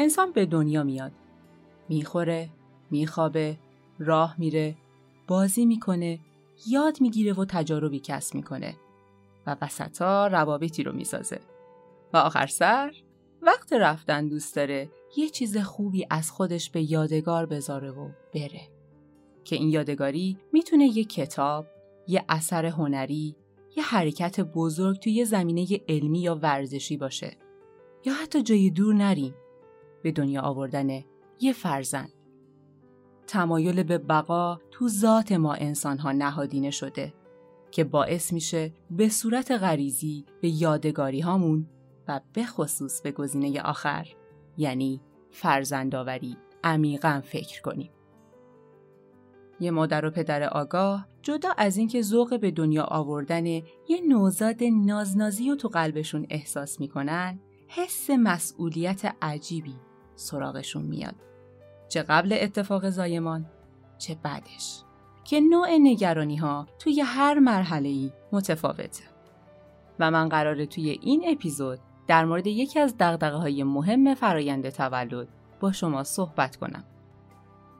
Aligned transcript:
انسان 0.00 0.32
به 0.32 0.46
دنیا 0.46 0.82
میاد. 0.82 1.12
می‌خوره 1.88 2.48
میخوابه 2.90 3.56
راه 3.98 4.34
میره 4.38 4.76
بازی 5.26 5.66
می‌کنه 5.66 6.18
یاد 6.68 7.00
می‌گیره 7.00 7.32
و 7.32 7.44
تجاربی 7.44 8.00
کسب 8.00 8.34
می‌کنه 8.34 8.76
و 9.46 9.56
وسطا 9.62 10.26
روابطی 10.26 10.82
رو 10.82 10.92
می‌سازه. 10.92 11.40
و 12.12 12.16
آخر 12.16 12.46
سر 12.46 12.92
وقت 13.42 13.72
رفتن 13.72 14.28
دوست 14.28 14.56
داره 14.56 14.88
یه 15.16 15.28
چیز 15.28 15.56
خوبی 15.56 16.06
از 16.10 16.30
خودش 16.30 16.70
به 16.70 16.92
یادگار 16.92 17.46
بذاره 17.46 17.90
و 17.90 18.08
بره. 18.34 18.60
که 19.44 19.56
این 19.56 19.68
یادگاری 19.68 20.38
می‌تونه 20.52 20.84
یه 20.84 21.04
کتاب، 21.04 21.66
یه 22.06 22.24
اثر 22.28 22.66
هنری، 22.66 23.36
یه 23.76 23.82
حرکت 23.82 24.40
بزرگ 24.40 24.98
توی 24.98 25.12
یه 25.12 25.24
زمینه 25.24 25.66
علمی 25.88 26.20
یا 26.20 26.34
ورزشی 26.34 26.96
باشه. 26.96 27.36
یا 28.04 28.14
حتی 28.14 28.42
جای 28.42 28.70
دور 28.70 28.94
نریم. 28.94 29.34
به 30.02 30.12
دنیا 30.12 30.42
آوردن 30.42 31.04
یه 31.40 31.52
فرزند 31.52 32.12
تمایل 33.26 33.82
به 33.82 33.98
بقا 33.98 34.58
تو 34.70 34.88
ذات 34.88 35.32
ما 35.32 35.54
انسان 35.54 35.98
ها 35.98 36.12
نهادینه 36.12 36.70
شده 36.70 37.14
که 37.70 37.84
باعث 37.84 38.32
میشه 38.32 38.72
به 38.90 39.08
صورت 39.08 39.50
غریزی 39.50 40.24
به 40.40 40.48
یادگاری 40.48 41.20
هامون 41.20 41.66
و 42.08 42.20
به 42.32 42.44
خصوص 42.44 43.02
به 43.02 43.12
گزینه 43.12 43.62
آخر 43.62 44.08
یعنی 44.56 45.00
فرزندآوری 45.30 46.36
عمیقا 46.64 47.20
فکر 47.24 47.62
کنیم. 47.62 47.90
یه 49.60 49.70
مادر 49.70 50.04
و 50.04 50.10
پدر 50.10 50.44
آگاه 50.44 51.06
جدا 51.22 51.48
از 51.56 51.76
اینکه 51.76 52.02
ذوق 52.02 52.40
به 52.40 52.50
دنیا 52.50 52.84
آوردن 52.84 53.46
یه 53.46 53.62
نوزاد 54.08 54.64
نازنازی 54.64 55.50
رو 55.50 55.56
تو 55.56 55.68
قلبشون 55.68 56.26
احساس 56.30 56.80
می‌کنن 56.80 57.40
حس 57.68 58.10
مسئولیت 58.10 59.14
عجیبی 59.22 59.76
سراغشون 60.20 60.82
میاد. 60.82 61.14
چه 61.88 62.02
قبل 62.02 62.38
اتفاق 62.40 62.90
زایمان 62.90 63.46
چه 63.98 64.16
بعدش. 64.22 64.82
که 65.24 65.40
نوع 65.40 65.68
نگرانی 65.80 66.36
ها 66.36 66.66
توی 66.78 67.00
هر 67.00 67.38
مرحله 67.38 67.88
ای 67.88 68.12
متفاوته. 68.32 69.04
و 69.98 70.10
من 70.10 70.28
قراره 70.28 70.66
توی 70.66 70.98
این 71.02 71.24
اپیزود 71.28 71.78
در 72.06 72.24
مورد 72.24 72.46
یکی 72.46 72.78
از 72.78 72.98
دقدقه 72.98 73.36
های 73.36 73.62
مهم 73.62 74.14
فرایند 74.14 74.68
تولد 74.68 75.28
با 75.60 75.72
شما 75.72 76.04
صحبت 76.04 76.56
کنم. 76.56 76.84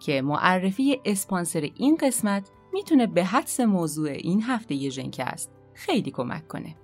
که 0.00 0.22
معرفی 0.22 1.00
اسپانسر 1.04 1.68
این 1.74 1.96
قسمت 1.96 2.50
می‌تونه 2.72 3.06
به 3.06 3.24
حدس 3.24 3.60
موضوع 3.60 4.10
این 4.10 4.42
هفته 4.42 4.90
ژنکست 4.90 5.50
خیلی 5.74 6.10
کمک 6.10 6.48
کنه. 6.48 6.76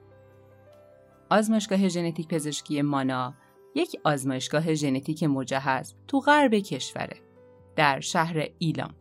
آزمایشگاه 1.30 1.88
ژنتیک 1.88 2.28
پزشکی 2.28 2.82
مانا 2.82 3.34
یک 3.77 4.00
آزمایشگاه 4.05 4.74
ژنتیک 4.74 5.24
مجهز 5.24 5.94
تو 6.08 6.20
غرب 6.20 6.55
کشوره 6.55 7.16
در 7.77 8.00
شهر 8.00 8.48
ایلام. 8.58 8.94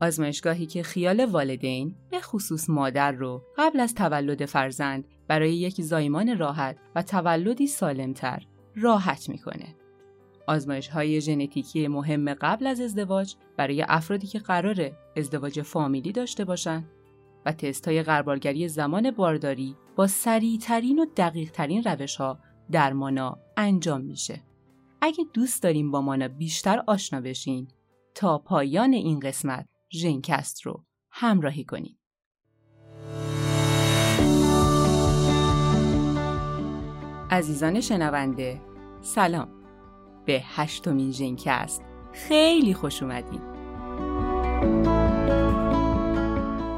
آزمایشگاهی 0.00 0.66
که 0.66 0.82
خیال 0.82 1.24
والدین 1.24 1.94
به 2.10 2.20
خصوص 2.20 2.70
مادر 2.70 3.12
رو 3.12 3.42
قبل 3.56 3.80
از 3.80 3.94
تولد 3.94 4.46
فرزند 4.46 5.04
برای 5.28 5.54
یک 5.54 5.82
زایمان 5.82 6.38
راحت 6.38 6.76
و 6.94 7.02
تولدی 7.02 7.66
سالمتر 7.66 8.46
راحت 8.76 9.28
می‌کنه. 9.28 9.74
آزمایش 10.46 10.88
های 10.88 11.20
ژنتیکی 11.20 11.88
مهم 11.88 12.34
قبل 12.34 12.66
از 12.66 12.80
ازدواج 12.80 13.34
برای 13.56 13.84
افرادی 13.88 14.26
که 14.26 14.38
قرار 14.38 14.90
ازدواج 15.16 15.62
فامیلی 15.62 16.12
داشته 16.12 16.44
باشند 16.44 16.88
و 17.46 17.52
تست 17.52 17.88
های 17.88 18.02
غربالگری 18.02 18.68
زمان 18.68 19.10
بارداری 19.10 19.76
با 19.96 20.06
سریعترین 20.06 20.98
و 20.98 21.06
دقیق 21.16 21.50
ترین 21.50 21.82
روش 21.82 22.16
ها 22.16 22.38
در 22.70 22.92
مانا 22.92 23.38
انجام 23.56 24.00
میشه. 24.00 24.42
اگه 25.00 25.24
دوست 25.34 25.62
داریم 25.62 25.90
با 25.90 26.00
مانا 26.00 26.28
بیشتر 26.28 26.82
آشنا 26.86 27.20
بشین 27.20 27.68
تا 28.14 28.38
پایان 28.38 28.92
این 28.92 29.20
قسمت 29.20 29.68
ژنکست 29.92 30.62
رو 30.62 30.84
همراهی 31.10 31.64
کنید. 31.64 31.98
عزیزان 37.30 37.80
شنونده 37.80 38.60
سلام 39.02 39.48
به 40.26 40.42
هشتمین 40.44 41.12
ژنکست 41.12 41.82
خیلی 42.12 42.74
خوش 42.74 43.02
اومدید 43.02 43.42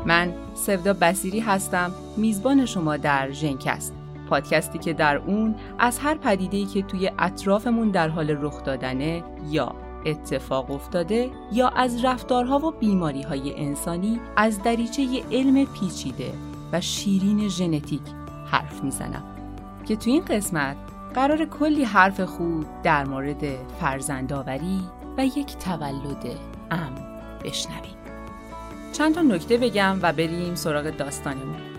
من 0.07 0.35
سودا 0.55 0.93
بسیری 0.93 1.41
هستم 1.41 1.93
میزبان 2.17 2.67
شما 2.67 2.97
در 2.97 3.31
ژنکست 3.31 3.95
پادکستی 4.35 4.79
که 4.79 4.93
در 4.93 5.17
اون 5.17 5.55
از 5.79 5.99
هر 5.99 6.15
پدیده‌ای 6.15 6.65
که 6.67 6.83
توی 6.83 7.11
اطرافمون 7.19 7.91
در 7.91 8.09
حال 8.09 8.31
رخ 8.31 8.65
دادنه 8.65 9.25
یا 9.51 9.75
اتفاق 10.07 10.71
افتاده 10.71 11.31
یا 11.53 11.69
از 11.69 12.05
رفتارها 12.05 12.59
و 12.59 12.71
بیماریهای 12.71 13.55
انسانی 13.57 14.21
از 14.37 14.63
دریچه 14.63 15.23
علم 15.33 15.67
پیچیده 15.67 16.33
و 16.73 16.81
شیرین 16.81 17.49
ژنتیک 17.49 18.01
حرف 18.47 18.85
می‌زنم. 18.85 19.25
که 19.87 19.97
تو 19.97 20.11
این 20.11 20.25
قسمت 20.25 20.77
قرار 21.15 21.45
کلی 21.45 21.85
حرف 21.85 22.21
خوب 22.21 22.65
در 22.83 23.05
مورد 23.05 23.45
فرزندآوری 23.81 24.81
و 25.19 25.27
یک 25.27 25.57
تولد 25.57 26.27
امن 26.71 27.21
بشنویم. 27.45 27.97
چند 28.93 29.15
تا 29.15 29.23
نکته 29.23 29.57
بگم 29.57 29.99
و 30.03 30.13
بریم 30.13 30.55
سراغ 30.55 30.91
داستانمون. 30.91 31.74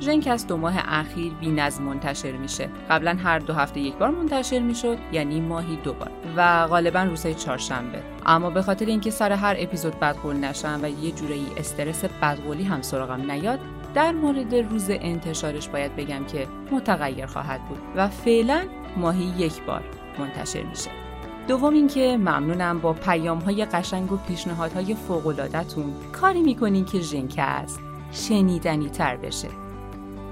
ژنکس 0.00 0.46
دو 0.46 0.56
ماه 0.56 0.74
اخیر 0.76 1.32
بی 1.34 1.50
نظم 1.50 1.82
منتشر 1.82 2.32
میشه. 2.32 2.68
قبلا 2.90 3.16
هر 3.24 3.38
دو 3.38 3.52
هفته 3.52 3.80
یک 3.80 3.94
بار 3.94 4.10
منتشر 4.10 4.58
می‌شد 4.58 4.98
یعنی 5.12 5.40
ماهی 5.40 5.76
دو 5.76 5.92
بار. 5.92 6.10
و 6.36 6.66
غالبا 6.66 7.02
روزهای 7.02 7.34
چهارشنبه. 7.34 8.02
اما 8.26 8.50
به 8.50 8.62
خاطر 8.62 8.86
اینکه 8.86 9.10
سر 9.10 9.32
هر 9.32 9.56
اپیزود 9.58 10.00
بدقول 10.00 10.36
نشم 10.36 10.80
و 10.82 10.88
یه 10.88 11.10
جورایی 11.10 11.46
استرس 11.56 12.04
بدقولی 12.04 12.64
هم 12.64 12.82
سراغم 12.82 13.30
نیاد 13.30 13.60
در 13.94 14.12
مورد 14.12 14.54
روز 14.54 14.90
انتشارش 14.90 15.68
باید 15.68 15.96
بگم 15.96 16.24
که 16.24 16.46
متغیر 16.72 17.26
خواهد 17.26 17.68
بود 17.68 17.78
و 17.96 18.08
فعلا 18.08 18.62
ماهی 18.96 19.32
یک 19.38 19.62
بار 19.62 19.82
منتشر 20.18 20.62
میشه. 20.62 20.90
دوم 21.48 21.74
اینکه 21.74 22.16
ممنونم 22.16 22.78
با 22.78 22.92
پیام 22.92 23.38
های 23.38 23.64
قشنگ 23.64 24.12
و 24.12 24.16
پیشنهادهای 24.16 24.94
فوق 24.94 25.48
کاری 26.12 26.42
می‌کنین 26.42 26.84
که 26.84 27.00
ژنکست 27.00 27.80
شنیدنی 28.12 28.88
تر 28.88 29.16
بشه. 29.16 29.48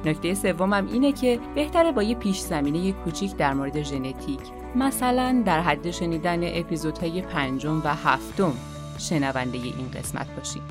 نکته 0.07 0.35
سومم 0.35 0.87
اینه 0.87 1.13
که 1.13 1.41
بهتره 1.55 1.93
با 1.93 2.03
یه 2.03 2.15
پیش 2.15 2.41
زمینه 2.41 2.93
کوچیک 2.93 3.37
در 3.37 3.55
مورد 3.55 3.83
ژنتیک. 3.83 4.41
مثلا 4.77 5.43
در 5.47 5.61
حد 5.61 5.91
شنیدن 5.91 6.59
اپیزودهای 6.59 7.23
پنجم 7.23 7.83
و 7.85 7.95
هفتم 7.95 8.53
شنونده 8.99 9.59
این 9.59 9.91
قسمت 9.95 10.27
باشید 10.37 10.63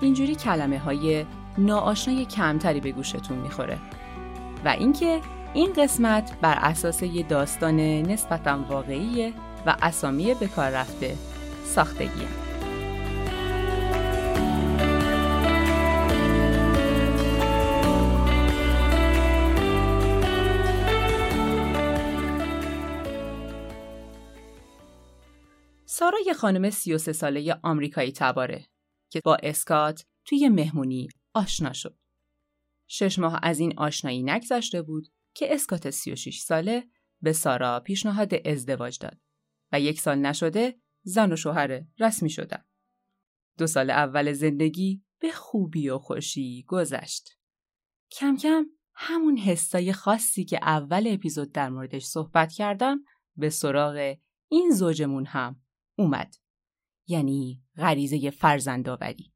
اینجوری 0.00 0.34
کلمه 0.34 0.78
های 0.78 1.24
ناآشنای 1.58 2.24
کمتری 2.24 2.80
به 2.80 2.92
گوشتون 2.92 3.38
می‌خوره. 3.38 3.78
و 4.64 4.68
اینکه 4.68 5.20
این 5.54 5.72
قسمت 5.72 6.32
بر 6.40 6.58
اساس 6.58 7.02
یه 7.02 7.22
داستان 7.22 7.80
نسبتا 7.80 8.58
واقعیه 8.68 9.32
و 9.66 9.76
اسامی 9.82 10.34
به 10.34 10.46
کار 10.46 10.70
رفته 10.70 11.14
ساختگیه. 11.64 12.51
سارا 25.94 26.18
یه 26.26 26.32
خانم 26.32 26.70
33 26.70 27.12
ساله 27.12 27.54
آمریکایی 27.62 28.12
تباره 28.12 28.66
که 29.10 29.20
با 29.24 29.36
اسکات 29.42 30.04
توی 30.24 30.48
مهمونی 30.48 31.08
آشنا 31.34 31.72
شد. 31.72 31.98
شش 32.86 33.18
ماه 33.18 33.40
از 33.42 33.58
این 33.58 33.78
آشنایی 33.78 34.22
نگذشته 34.22 34.82
بود 34.82 35.08
که 35.34 35.54
اسکات 35.54 35.90
36 35.90 36.40
ساله 36.40 36.88
به 37.22 37.32
سارا 37.32 37.80
پیشنهاد 37.80 38.48
ازدواج 38.48 38.98
داد 38.98 39.20
و 39.72 39.80
یک 39.80 40.00
سال 40.00 40.18
نشده 40.18 40.80
زن 41.02 41.32
و 41.32 41.36
شوهر 41.36 41.84
رسمی 41.98 42.30
شدن. 42.30 42.64
دو 43.58 43.66
سال 43.66 43.90
اول 43.90 44.32
زندگی 44.32 45.02
به 45.18 45.32
خوبی 45.32 45.88
و 45.88 45.98
خوشی 45.98 46.64
گذشت. 46.68 47.38
کم 48.10 48.36
کم 48.36 48.66
همون 48.94 49.36
حسای 49.38 49.92
خاصی 49.92 50.44
که 50.44 50.58
اول 50.62 51.06
اپیزود 51.06 51.52
در 51.52 51.70
موردش 51.70 52.04
صحبت 52.04 52.52
کردم 52.52 53.04
به 53.36 53.50
سراغ 53.50 54.16
این 54.48 54.70
زوجمون 54.70 55.26
هم 55.26 55.61
اومد. 56.02 56.34
یعنی 57.06 57.62
غریزه 57.76 58.30
فرزندآوری. 58.30 59.32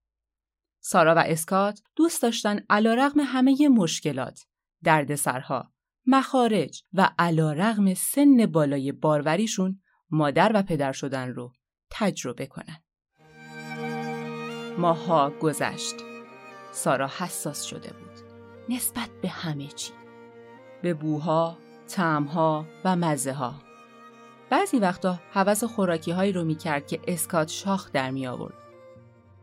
سارا 0.80 1.14
و 1.14 1.18
اسکات 1.18 1.80
دوست 1.96 2.22
داشتن 2.22 2.60
علا 2.70 2.94
رغم 2.94 3.20
همه 3.20 3.68
مشکلات، 3.68 4.40
دردسرها، 4.84 5.72
مخارج 6.06 6.82
و 6.92 7.10
علا 7.18 7.52
رغم 7.52 7.94
سن 7.94 8.46
بالای 8.46 8.92
باروریشون 8.92 9.80
مادر 10.10 10.52
و 10.54 10.62
پدر 10.62 10.92
شدن 10.92 11.28
رو 11.28 11.52
تجربه 11.90 12.46
کنن. 12.46 12.82
ماها 14.78 15.30
گذشت. 15.30 15.94
سارا 16.72 17.10
حساس 17.18 17.64
شده 17.64 17.92
بود. 17.92 18.26
نسبت 18.68 19.10
به 19.22 19.28
همه 19.28 19.66
چی. 19.66 19.92
به 20.82 20.94
بوها، 20.94 21.58
تعمها 21.88 22.66
و 22.84 22.96
مزه 22.96 23.32
ها. 23.32 23.65
بعضی 24.50 24.78
وقتا 24.78 25.20
حوس 25.32 25.64
خوراکی 25.64 26.10
هایی 26.10 26.32
رو 26.32 26.44
می‌کرد 26.44 26.86
که 26.86 27.00
اسکات 27.08 27.48
شاخ 27.48 27.92
در 27.92 28.10
می 28.10 28.26
آورد. 28.26 28.54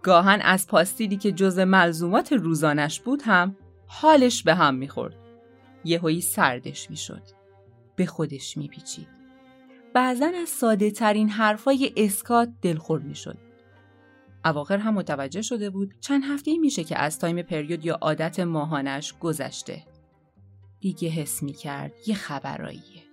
گاهن 0.01 0.41
از 0.41 0.67
پاستیلی 0.67 1.17
که 1.17 1.31
جز 1.31 1.59
ملزومات 1.59 2.33
روزانش 2.33 2.99
بود 2.99 3.21
هم 3.25 3.55
حالش 3.87 4.43
به 4.43 4.55
هم 4.55 4.75
می‌خورد. 4.75 5.15
یهویی 5.85 6.21
سردش 6.21 6.89
می‌شد. 6.89 7.21
به 7.95 8.05
خودش 8.05 8.57
میپیچید. 8.57 9.07
بعضا 9.93 10.31
از 10.41 10.49
ساده 10.49 10.91
ترین 10.91 11.29
حرفای 11.29 11.93
اسکات 11.97 12.49
دلخور 12.61 12.99
می‌شد. 12.99 13.37
اواخر 14.45 14.77
هم 14.77 14.93
متوجه 14.93 15.41
شده 15.41 15.69
بود 15.69 15.93
چند 15.99 16.23
هفته 16.23 16.57
میشه 16.57 16.83
که 16.83 16.99
از 16.99 17.19
تایم 17.19 17.41
پریود 17.41 17.85
یا 17.85 17.95
عادت 17.95 18.39
ماهانش 18.39 19.13
گذشته. 19.19 19.83
دیگه 20.79 21.09
حس 21.09 21.43
می‌کرد 21.43 21.93
یه 22.07 22.15
خبراییه. 22.15 23.03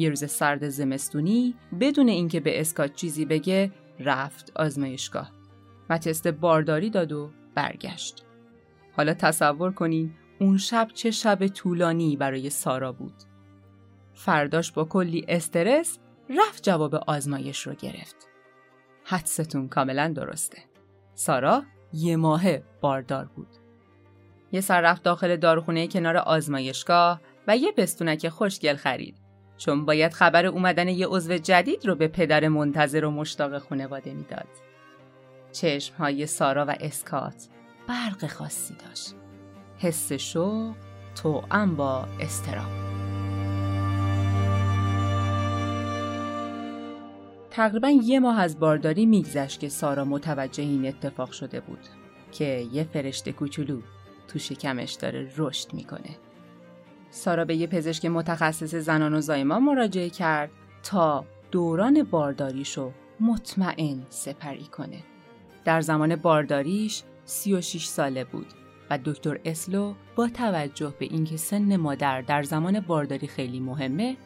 یه 0.00 0.08
روز 0.08 0.30
سرد 0.30 0.68
زمستونی 0.68 1.54
بدون 1.80 2.08
اینکه 2.08 2.40
به 2.40 2.60
اسکات 2.60 2.94
چیزی 2.94 3.24
بگه 3.24 3.72
رفت 3.98 4.52
آزمایشگاه 4.56 5.30
و 5.90 5.98
تست 5.98 6.26
بارداری 6.28 6.90
داد 6.90 7.12
و 7.12 7.30
برگشت. 7.54 8.24
حالا 8.96 9.14
تصور 9.14 9.72
کنین 9.72 10.14
اون 10.40 10.58
شب 10.58 10.88
چه 10.94 11.10
شب 11.10 11.46
طولانی 11.46 12.16
برای 12.16 12.50
سارا 12.50 12.92
بود. 12.92 13.14
فرداش 14.14 14.72
با 14.72 14.84
کلی 14.84 15.24
استرس 15.28 15.98
رفت 16.30 16.62
جواب 16.62 16.94
آزمایش 16.94 17.66
رو 17.66 17.74
گرفت. 17.74 18.16
حدستون 19.04 19.68
کاملا 19.68 20.12
درسته. 20.16 20.58
سارا 21.14 21.62
یه 21.92 22.16
ماه 22.16 22.58
باردار 22.80 23.24
بود. 23.24 23.48
یه 24.52 24.60
سر 24.60 24.80
رفت 24.80 25.02
داخل 25.02 25.36
داروخونه 25.36 25.86
کنار 25.88 26.16
آزمایشگاه 26.16 27.20
و 27.48 27.56
یه 27.56 27.72
پستونک 27.72 28.28
خوشگل 28.28 28.76
خرید. 28.76 29.19
چون 29.60 29.84
باید 29.84 30.12
خبر 30.12 30.46
اومدن 30.46 30.88
یه 30.88 31.06
عضو 31.06 31.36
جدید 31.36 31.86
رو 31.86 31.94
به 31.94 32.08
پدر 32.08 32.48
منتظر 32.48 33.04
و 33.04 33.10
مشتاق 33.10 33.58
خانواده 33.58 34.14
می‌داد. 34.14 34.48
چشم 35.52 35.94
های 35.94 36.26
سارا 36.26 36.66
و 36.68 36.76
اسکات 36.80 37.48
برق 37.88 38.26
خاصی 38.26 38.74
داشت. 38.74 39.14
حس 39.78 40.12
شوق 40.12 40.74
توأم 41.22 41.76
با 41.76 42.04
استرام. 42.20 42.70
تقریبا 47.50 47.88
یه 47.88 48.20
ماه 48.20 48.40
از 48.40 48.58
بارداری 48.58 49.06
میگذشت 49.06 49.60
که 49.60 49.68
سارا 49.68 50.04
متوجه 50.04 50.62
این 50.62 50.86
اتفاق 50.86 51.32
شده 51.32 51.60
بود 51.60 51.84
که 52.32 52.66
یه 52.72 52.84
فرشته 52.84 53.32
کوچولو 53.32 53.80
تو 54.28 54.38
شکمش 54.38 54.92
داره 54.92 55.32
رشد 55.36 55.74
می‌کنه. 55.74 56.29
سارا 57.10 57.44
به 57.44 57.56
یه 57.56 57.66
پزشک 57.66 58.06
متخصص 58.06 58.74
زنان 58.74 59.14
و 59.14 59.20
زایمان 59.20 59.62
مراجعه 59.62 60.10
کرد 60.10 60.50
تا 60.82 61.24
دوران 61.50 62.02
بارداریشو 62.02 62.92
مطمئن 63.20 64.06
سپری 64.08 64.64
کنه. 64.64 65.02
در 65.64 65.80
زمان 65.80 66.16
بارداریش 66.16 67.02
36 67.24 67.86
ساله 67.86 68.24
بود 68.24 68.46
و 68.90 68.98
دکتر 69.04 69.40
اسلو 69.44 69.94
با 70.16 70.28
توجه 70.28 70.94
به 70.98 71.04
اینکه 71.04 71.36
سن 71.36 71.76
مادر 71.76 72.22
در 72.22 72.42
زمان 72.42 72.80
بارداری 72.80 73.26
خیلی 73.26 73.60
مهمه 73.60 74.16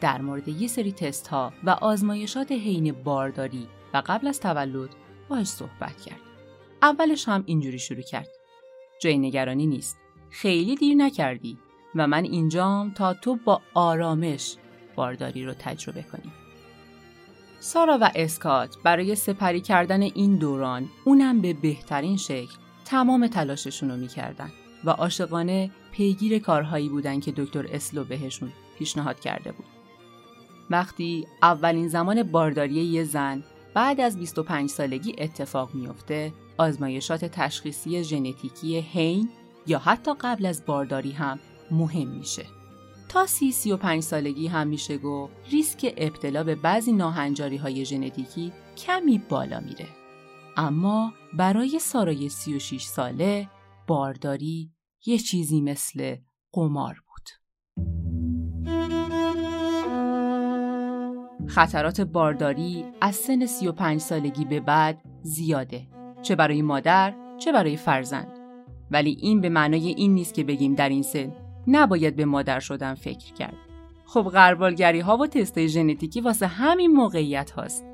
در 0.00 0.20
مورد 0.20 0.48
یه 0.48 0.68
سری 0.68 0.92
تست 0.92 1.28
ها 1.28 1.52
و 1.64 1.70
آزمایشات 1.70 2.52
حین 2.52 2.92
بارداری 2.92 3.68
و 3.94 4.02
قبل 4.06 4.26
از 4.26 4.40
تولد 4.40 4.90
باش 5.28 5.46
صحبت 5.46 6.00
کرد. 6.00 6.20
اولش 6.82 7.28
هم 7.28 7.42
اینجوری 7.46 7.78
شروع 7.78 8.02
کرد. 8.02 8.28
جای 9.00 9.18
نگرانی 9.18 9.66
نیست. 9.66 9.98
خیلی 10.30 10.74
دیر 10.74 10.96
نکردی 10.96 11.58
و 11.96 12.06
من 12.06 12.24
اینجام 12.24 12.90
تا 12.90 13.14
تو 13.14 13.38
با 13.44 13.62
آرامش 13.74 14.56
بارداری 14.96 15.46
رو 15.46 15.54
تجربه 15.58 16.02
کنی. 16.02 16.32
سارا 17.60 17.98
و 18.00 18.10
اسکات 18.14 18.76
برای 18.82 19.14
سپری 19.14 19.60
کردن 19.60 20.02
این 20.02 20.36
دوران 20.36 20.88
اونم 21.04 21.40
به 21.40 21.52
بهترین 21.52 22.16
شکل 22.16 22.54
تمام 22.84 23.26
تلاششون 23.26 23.90
رو 23.90 23.96
می‌کردن 23.96 24.50
و 24.84 24.90
عاشقانه 24.90 25.70
پیگیر 25.92 26.38
کارهایی 26.38 26.88
بودن 26.88 27.20
که 27.20 27.32
دکتر 27.36 27.66
اسلو 27.70 28.04
بهشون 28.04 28.52
پیشنهاد 28.78 29.20
کرده 29.20 29.52
بود. 29.52 29.66
وقتی 30.70 31.26
اولین 31.42 31.88
زمان 31.88 32.22
بارداری 32.22 32.74
یه 32.74 33.04
زن 33.04 33.44
بعد 33.74 34.00
از 34.00 34.18
25 34.18 34.70
سالگی 34.70 35.14
اتفاق 35.18 35.74
میافته 35.74 36.32
آزمایشات 36.58 37.24
تشخیصی 37.24 38.04
ژنتیکی 38.04 38.80
هین 38.80 39.28
یا 39.66 39.78
حتی 39.78 40.14
قبل 40.20 40.46
از 40.46 40.66
بارداری 40.66 41.12
هم 41.12 41.38
مهم 41.70 42.08
میشه. 42.08 42.46
تا 43.08 43.26
سی 43.26 43.52
سی 43.52 43.72
و 43.72 43.76
پنج 43.76 44.02
سالگی 44.02 44.46
هم 44.46 44.66
میشه 44.66 44.98
گفت 44.98 45.32
ریسک 45.50 45.94
ابتلا 45.96 46.44
به 46.44 46.54
بعضی 46.54 46.92
ناهنجاری 46.92 47.56
های 47.56 47.84
ژنتیکی 47.84 48.52
کمی 48.76 49.18
بالا 49.18 49.60
میره. 49.60 49.88
اما 50.56 51.12
برای 51.32 51.78
سارای 51.78 52.28
36 52.28 52.82
ساله 52.82 53.48
بارداری 53.86 54.72
یه 55.06 55.18
چیزی 55.18 55.60
مثل 55.60 56.16
قمار 56.52 56.94
بود. 57.06 57.14
خطرات 61.48 62.00
بارداری 62.00 62.84
از 63.00 63.14
سن 63.14 63.46
35 63.46 64.00
سالگی 64.00 64.44
به 64.44 64.60
بعد 64.60 65.02
زیاده 65.22 65.86
چه 66.22 66.36
برای 66.36 66.62
مادر 66.62 67.14
چه 67.38 67.52
برای 67.52 67.76
فرزند 67.76 68.38
ولی 68.90 69.16
این 69.20 69.40
به 69.40 69.48
معنای 69.48 69.88
این 69.88 70.14
نیست 70.14 70.34
که 70.34 70.44
بگیم 70.44 70.74
در 70.74 70.88
این 70.88 71.02
سن 71.02 71.32
نباید 71.66 72.16
به 72.16 72.24
مادر 72.24 72.60
شدن 72.60 72.94
فکر 72.94 73.32
کرد. 73.32 73.56
خب 74.06 74.22
غربالگری 74.22 75.00
ها 75.00 75.16
و 75.16 75.26
تست 75.26 75.66
ژنتیکی 75.66 76.20
واسه 76.20 76.46
همین 76.46 76.90
موقعیت 76.90 77.50
هاست. 77.50 77.84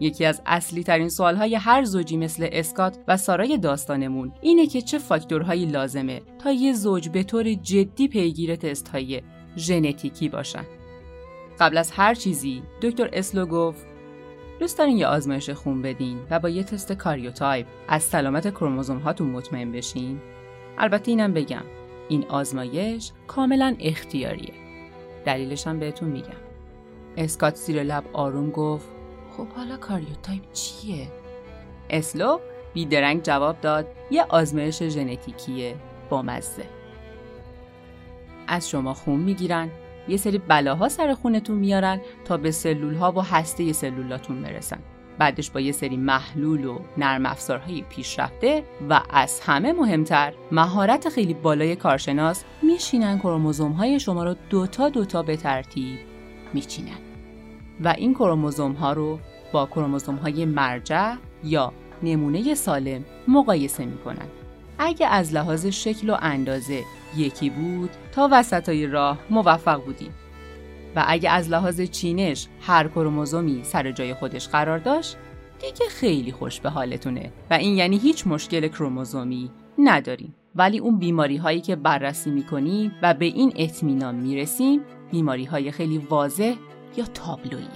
یکی 0.00 0.24
از 0.24 0.42
اصلی 0.46 0.82
ترین 0.82 1.08
سوال 1.08 1.36
های 1.36 1.54
هر 1.54 1.84
زوجی 1.84 2.16
مثل 2.16 2.48
اسکات 2.52 2.98
و 3.08 3.16
سارای 3.16 3.58
داستانمون 3.58 4.32
اینه 4.40 4.66
که 4.66 4.82
چه 4.82 4.98
فاکتورهایی 4.98 5.66
لازمه 5.66 6.22
تا 6.38 6.52
یه 6.52 6.72
زوج 6.72 7.08
به 7.08 7.22
طور 7.22 7.54
جدی 7.54 8.08
پیگیر 8.08 8.56
تست 8.56 8.88
های 8.88 9.22
ژنتیکی 9.56 10.28
باشن. 10.28 10.64
قبل 11.60 11.78
از 11.78 11.90
هر 11.90 12.14
چیزی 12.14 12.62
دکتر 12.82 13.10
اسلو 13.12 13.46
گفت 13.46 13.86
دوست 14.60 14.78
دارین 14.78 14.96
یه 14.96 15.06
آزمایش 15.06 15.50
خون 15.50 15.82
بدین 15.82 16.18
و 16.30 16.38
با 16.38 16.48
یه 16.48 16.62
تست 16.62 16.92
کاریوتایپ 16.92 17.66
از 17.88 18.02
سلامت 18.02 18.50
کروموزوم 18.50 18.98
هاتون 18.98 19.30
مطمئن 19.30 19.72
بشین. 19.72 20.20
البته 20.78 21.10
اینم 21.10 21.32
بگم 21.32 21.62
این 22.08 22.24
آزمایش 22.28 23.12
کاملا 23.26 23.76
اختیاریه. 23.80 24.54
دلیلش 25.24 25.66
هم 25.66 25.78
بهتون 25.78 26.08
میگم. 26.08 26.46
اسکات 27.16 27.56
زیر 27.56 27.82
لب 27.82 28.04
آروم 28.12 28.50
گفت 28.50 28.88
خب 29.36 29.48
حالا 29.48 29.76
کاریوتایپ 29.76 30.52
چیه؟ 30.52 31.08
اسلو 31.90 32.38
بیدرنگ 32.74 33.22
جواب 33.22 33.60
داد 33.60 33.86
یه 34.10 34.24
آزمایش 34.28 34.82
ژنتیکیه 34.82 35.76
با 36.10 36.22
مزه. 36.22 36.64
از 38.48 38.70
شما 38.70 38.94
خون 38.94 39.20
می‌گیرن 39.20 39.70
یه 40.08 40.16
سری 40.16 40.38
بلاها 40.38 40.88
سر 40.88 41.14
خونتون 41.14 41.56
میارن 41.56 42.00
تا 42.24 42.36
به 42.36 42.50
سلول 42.50 42.94
ها 42.94 43.12
و 43.12 43.20
هسته 43.20 43.72
سلولاتون 43.72 44.42
برسن. 44.42 44.78
بعدش 45.18 45.50
با 45.50 45.60
یه 45.60 45.72
سری 45.72 45.96
محلول 45.96 46.64
و 46.64 46.78
نرم 46.96 47.26
افزارهای 47.26 47.82
پیشرفته 47.82 48.64
و 48.90 49.00
از 49.10 49.40
همه 49.40 49.72
مهمتر 49.72 50.32
مهارت 50.52 51.08
خیلی 51.08 51.34
بالای 51.34 51.76
کارشناس 51.76 52.44
میشینن 52.62 53.18
کروموزوم 53.18 53.72
های 53.72 54.00
شما 54.00 54.24
رو 54.24 54.36
دوتا 54.50 54.88
دوتا 54.88 55.22
به 55.22 55.36
ترتیب 55.36 55.98
میچینن. 56.54 56.98
و 57.80 57.88
این 57.88 58.14
کروموزوم 58.14 58.72
ها 58.72 58.92
رو 58.92 59.18
با 59.52 59.66
کروموزوم 59.66 60.14
های 60.14 60.44
مرجع 60.44 61.14
یا 61.44 61.72
نمونه 62.02 62.54
سالم 62.54 63.04
مقایسه 63.28 63.84
می‌کنن. 63.84 64.26
اگه 64.78 65.06
از 65.06 65.34
لحاظ 65.34 65.66
شکل 65.66 66.10
و 66.10 66.16
اندازه 66.20 66.82
یکی 67.16 67.50
بود 67.50 67.90
تا 68.12 68.28
وسطای 68.32 68.86
راه 68.86 69.18
موفق 69.30 69.84
بودیم. 69.84 70.14
و 70.96 71.04
اگه 71.06 71.30
از 71.30 71.50
لحاظ 71.50 71.80
چینش 71.80 72.46
هر 72.60 72.88
کروموزومی 72.88 73.64
سر 73.64 73.92
جای 73.92 74.14
خودش 74.14 74.48
قرار 74.48 74.78
داشت 74.78 75.16
دیگه 75.60 75.86
خیلی 75.90 76.32
خوش 76.32 76.60
به 76.60 76.70
حالتونه. 76.70 77.32
و 77.50 77.54
این 77.54 77.76
یعنی 77.76 77.98
هیچ 77.98 78.26
مشکل 78.26 78.68
کروموزومی 78.68 79.50
نداریم. 79.78 80.34
ولی 80.54 80.78
اون 80.78 80.98
بیماری 80.98 81.36
هایی 81.36 81.60
که 81.60 81.76
بررسی 81.76 82.30
می‌کنیم 82.30 82.92
و 83.02 83.14
به 83.14 83.24
این 83.24 83.52
اطمینان 83.56 84.14
می‌رسیم 84.14 84.80
بیماری 85.10 85.44
های 85.44 85.70
خیلی 85.70 85.98
واضح 85.98 86.54
یا 86.96 87.04
تابلویی 87.14 87.66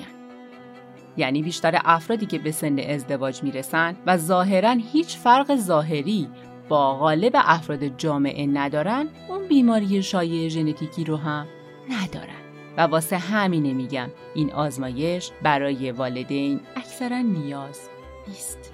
یعنی 1.16 1.42
بیشتر 1.42 1.80
افرادی 1.84 2.26
که 2.26 2.38
به 2.38 2.50
سن 2.50 2.78
ازدواج 2.78 3.42
می‌رسن 3.42 3.96
و 4.06 4.16
ظاهرا 4.16 4.76
هیچ 4.92 5.16
فرق 5.16 5.56
ظاهری 5.56 6.28
با 6.68 6.98
غالب 6.98 7.32
افراد 7.34 7.98
جامعه 7.98 8.46
ندارن 8.46 9.08
اون 9.28 9.48
بیماری 9.48 10.02
شایع 10.02 10.48
ژنتیکی 10.48 11.04
رو 11.04 11.16
هم 11.16 11.46
ندارن. 11.90 12.39
و 12.76 12.80
واسه 12.80 13.18
همینه 13.18 13.72
میگم 13.72 14.08
این 14.34 14.52
آزمایش 14.52 15.30
برای 15.42 15.92
والدین 15.92 16.60
اکثرا 16.76 17.18
نیاز 17.18 17.80
نیست. 18.28 18.72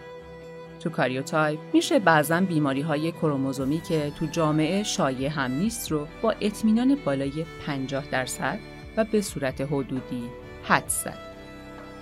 تو 0.80 0.90
کاریوتایپ 0.90 1.58
میشه 1.72 1.98
بعضا 1.98 2.40
بیماری 2.40 2.80
های 2.80 3.12
کروموزومی 3.12 3.80
که 3.80 4.12
تو 4.18 4.26
جامعه 4.26 4.82
شایع 4.82 5.28
هم 5.28 5.50
نیست 5.52 5.92
رو 5.92 6.06
با 6.22 6.34
اطمینان 6.40 6.96
بالای 7.04 7.44
50 7.66 8.04
درصد 8.10 8.58
و 8.96 9.04
به 9.04 9.20
صورت 9.20 9.60
حدودی 9.60 10.22
حد 10.64 10.88
زد. 10.88 11.18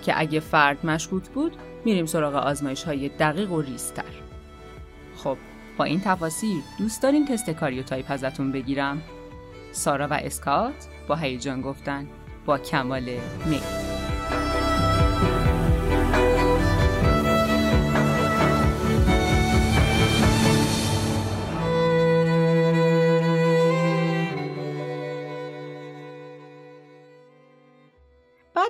که 0.05 0.19
اگه 0.19 0.39
فرد 0.39 0.85
مشکوک 0.85 1.29
بود 1.29 1.55
میریم 1.85 2.05
سراغ 2.05 2.35
آزمایش 2.35 2.83
های 2.83 3.09
دقیق 3.09 3.51
و 3.51 3.61
ریستر 3.61 4.03
خب 5.17 5.37
با 5.77 5.85
این 5.85 6.01
تفاصیل 6.05 6.61
دوست 6.79 7.03
دارین 7.03 7.25
تست 7.25 7.49
کاریوتایپ 7.49 8.11
ازتون 8.11 8.51
بگیرم؟ 8.51 9.01
سارا 9.71 10.07
و 10.07 10.13
اسکات؟ 10.13 10.87
با 11.07 11.15
هیجان 11.15 11.61
گفتن 11.61 12.07
با 12.45 12.57
کمال 12.57 13.19
میل 13.45 13.85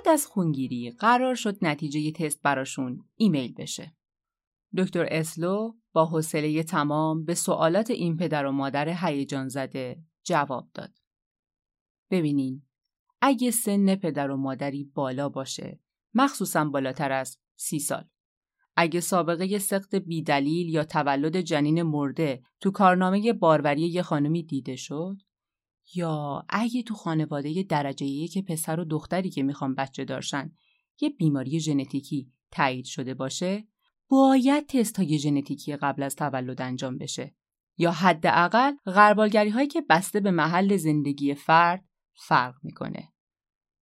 بعد 0.06 0.08
از 0.08 0.26
خونگیری 0.26 0.90
قرار 0.90 1.34
شد 1.34 1.58
نتیجه 1.62 2.12
تست 2.12 2.42
براشون 2.42 3.04
ایمیل 3.16 3.54
بشه. 3.54 3.96
دکتر 4.76 5.06
اسلو 5.10 5.72
با 5.92 6.06
حوصله 6.06 6.62
تمام 6.62 7.24
به 7.24 7.34
سوالات 7.34 7.90
این 7.90 8.16
پدر 8.16 8.46
و 8.46 8.52
مادر 8.52 8.88
هیجان 8.88 9.48
زده 9.48 10.02
جواب 10.24 10.68
داد. 10.74 11.05
ببینین. 12.10 12.62
اگه 13.22 13.50
سن 13.50 13.94
پدر 13.94 14.30
و 14.30 14.36
مادری 14.36 14.84
بالا 14.84 15.28
باشه 15.28 15.80
مخصوصا 16.14 16.64
بالاتر 16.64 17.12
از 17.12 17.38
سی 17.56 17.78
سال. 17.78 18.04
اگه 18.76 19.00
سابقه 19.00 19.58
سخت 19.58 19.94
بیدلیل 19.94 20.68
یا 20.68 20.84
تولد 20.84 21.40
جنین 21.40 21.82
مرده 21.82 22.42
تو 22.60 22.70
کارنامه 22.70 23.32
باروری 23.32 23.88
یه 23.88 24.02
خانمی 24.02 24.42
دیده 24.42 24.76
شد؟ 24.76 25.16
یا 25.94 26.44
اگه 26.48 26.82
تو 26.82 26.94
خانواده 26.94 27.62
درجه 27.62 28.26
که 28.26 28.42
پسر 28.42 28.80
و 28.80 28.84
دختری 28.84 29.30
که 29.30 29.42
می‌خوان 29.42 29.74
بچه 29.74 30.04
دارشن 30.04 30.52
یه 31.00 31.10
بیماری 31.10 31.60
ژنتیکی 31.60 32.32
تایید 32.50 32.84
شده 32.84 33.14
باشه 33.14 33.68
باید 34.08 34.66
تست 34.66 34.96
های 34.96 35.18
ژنتیکی 35.18 35.76
قبل 35.76 36.02
از 36.02 36.16
تولد 36.16 36.62
انجام 36.62 36.98
بشه. 36.98 37.34
یا 37.78 37.92
حداقل 37.92 38.72
غربالگری 38.86 39.50
هایی 39.50 39.68
که 39.68 39.82
بسته 39.90 40.20
به 40.20 40.30
محل 40.30 40.76
زندگی 40.76 41.34
فرد 41.34 41.84
فرق 42.16 42.54
می‌کنه. 42.62 43.12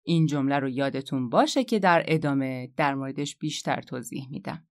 این 0.03 0.27
جمله 0.27 0.59
رو 0.59 0.69
یادتون 0.69 1.29
باشه 1.29 1.65
که 1.65 1.79
در 1.79 2.05
ادامه 2.07 2.73
در 2.77 2.95
موردش 2.95 3.37
بیشتر 3.37 3.81
توضیح 3.81 4.29
میدم. 4.31 4.67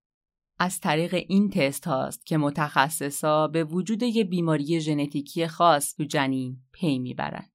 از 0.59 0.79
طریق 0.79 1.13
این 1.13 1.49
تست 1.49 1.87
هاست 1.87 2.25
که 2.25 2.37
متخصصا 2.37 3.47
به 3.47 3.63
وجود 3.63 4.03
یه 4.03 4.23
بیماری 4.23 4.81
ژنتیکی 4.81 5.47
خاص 5.47 5.95
تو 5.95 6.03
جنین 6.03 6.63
پی 6.71 6.99
می‌برن 6.99 7.49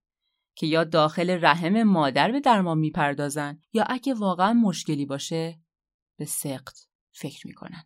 که 0.54 0.66
یا 0.66 0.84
داخل 0.84 1.44
رحم 1.44 1.82
مادر 1.82 2.32
به 2.32 2.40
درمان 2.40 2.78
می‌پردازن 2.78 3.60
یا 3.72 3.84
اگه 3.88 4.14
واقعا 4.14 4.52
مشکلی 4.52 5.06
باشه 5.06 5.60
به 6.18 6.24
سقط 6.24 6.78
فکر 7.12 7.46
می‌کنن. 7.46 7.84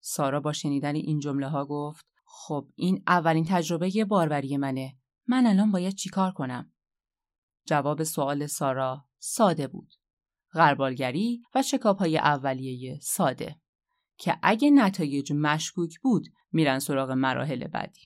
سارا 0.00 0.40
با 0.40 0.52
شنیدن 0.52 0.94
این 0.94 1.18
جمله 1.18 1.48
ها 1.48 1.64
گفت 1.64 2.06
خب 2.24 2.68
این 2.74 3.02
اولین 3.06 3.44
تجربه 3.48 4.04
باروری 4.04 4.56
منه. 4.56 4.96
من 5.26 5.46
الان 5.46 5.72
باید 5.72 5.94
چیکار 5.94 6.32
کنم؟ 6.32 6.72
جواب 7.68 8.02
سوال 8.02 8.46
سارا 8.46 9.04
ساده 9.18 9.66
بود. 9.66 9.94
غربالگری 10.54 11.42
و 11.54 11.62
شکاب 11.62 11.98
های 11.98 12.18
اولیه 12.18 12.98
ساده 13.02 13.60
که 14.18 14.38
اگه 14.42 14.70
نتایج 14.70 15.32
مشکوک 15.32 15.98
بود 16.00 16.28
میرن 16.52 16.78
سراغ 16.78 17.10
مراحل 17.10 17.66
بعدی. 17.66 18.00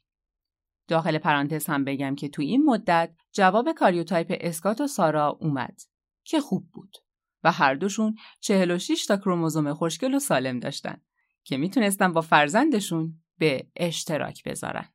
داخل 0.88 1.19
پرانتز 1.19 1.66
هم 1.66 1.85
بگم 1.85 2.14
که 2.14 2.28
تو 2.28 2.42
این 2.42 2.64
مدت 2.64 3.14
جواب 3.33 3.73
کاریوتایپ 3.73 4.37
اسکات 4.40 4.81
و 4.81 4.87
سارا 4.87 5.38
اومد 5.40 5.81
که 6.25 6.40
خوب 6.40 6.71
بود 6.73 6.97
و 7.45 7.52
هر 7.52 7.75
دوشون 7.75 8.14
46 8.40 9.07
تا 9.07 9.16
کروموزوم 9.16 9.75
خوشگل 9.75 10.14
و 10.14 10.19
سالم 10.19 10.59
داشتن 10.59 11.02
که 11.45 11.57
می‌تونستن 11.57 12.12
با 12.12 12.21
فرزندشون 12.21 13.23
به 13.38 13.71
اشتراک 13.76 14.45
بذارن. 14.45 14.88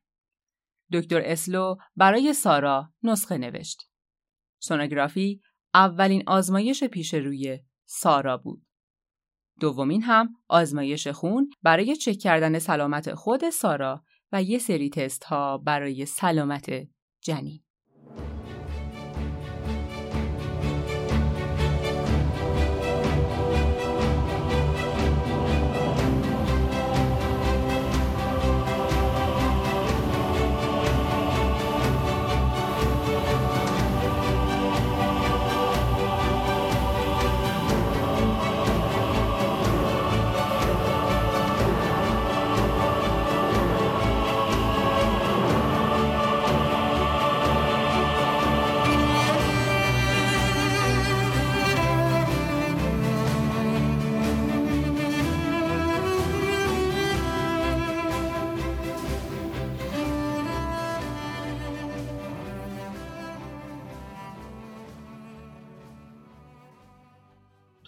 دکتر 0.92 1.20
اسلو 1.24 1.76
برای 1.96 2.32
سارا 2.32 2.92
نسخه 3.02 3.38
نوشت. 3.38 3.90
سونوگرافی 4.58 5.40
اولین 5.74 6.22
آزمایش 6.26 6.84
پیش 6.84 7.14
روی 7.14 7.58
سارا 7.86 8.36
بود. 8.36 8.62
دومین 9.60 10.02
هم 10.02 10.28
آزمایش 10.48 11.08
خون 11.08 11.50
برای 11.62 11.96
چک 11.96 12.18
کردن 12.18 12.58
سلامت 12.58 13.14
خود 13.14 13.50
سارا 13.50 14.04
و 14.32 14.42
یه 14.42 14.58
سری 14.58 14.90
تست 14.90 15.24
ها 15.24 15.58
برای 15.58 16.06
سلامت 16.06 16.70
جنین. 17.22 17.64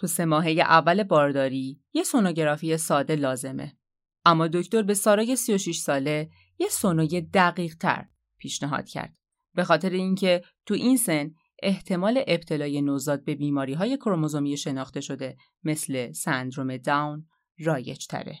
تو 0.01 0.07
سه 0.07 0.25
ماهه 0.25 0.51
اول 0.51 1.03
بارداری 1.03 1.81
یه 1.93 2.03
سونوگرافی 2.03 2.77
ساده 2.77 3.15
لازمه. 3.15 3.77
اما 4.25 4.47
دکتر 4.47 4.81
به 4.81 4.93
سارای 4.93 5.35
36 5.35 5.77
ساله 5.77 6.29
یه 6.59 6.67
سونوی 6.69 7.21
دقیق 7.21 7.75
تر 7.75 8.05
پیشنهاد 8.37 8.85
کرد. 8.89 9.17
به 9.55 9.63
خاطر 9.63 9.89
اینکه 9.89 10.41
تو 10.65 10.73
این 10.73 10.97
سن 10.97 11.31
احتمال 11.63 12.23
ابتلای 12.27 12.81
نوزاد 12.81 13.23
به 13.23 13.35
بیماری 13.35 13.73
های 13.73 13.97
کروموزومی 13.97 14.57
شناخته 14.57 15.01
شده 15.01 15.37
مثل 15.63 16.11
سندروم 16.11 16.77
داون 16.77 17.27
رایج 17.59 18.07
تره. 18.07 18.39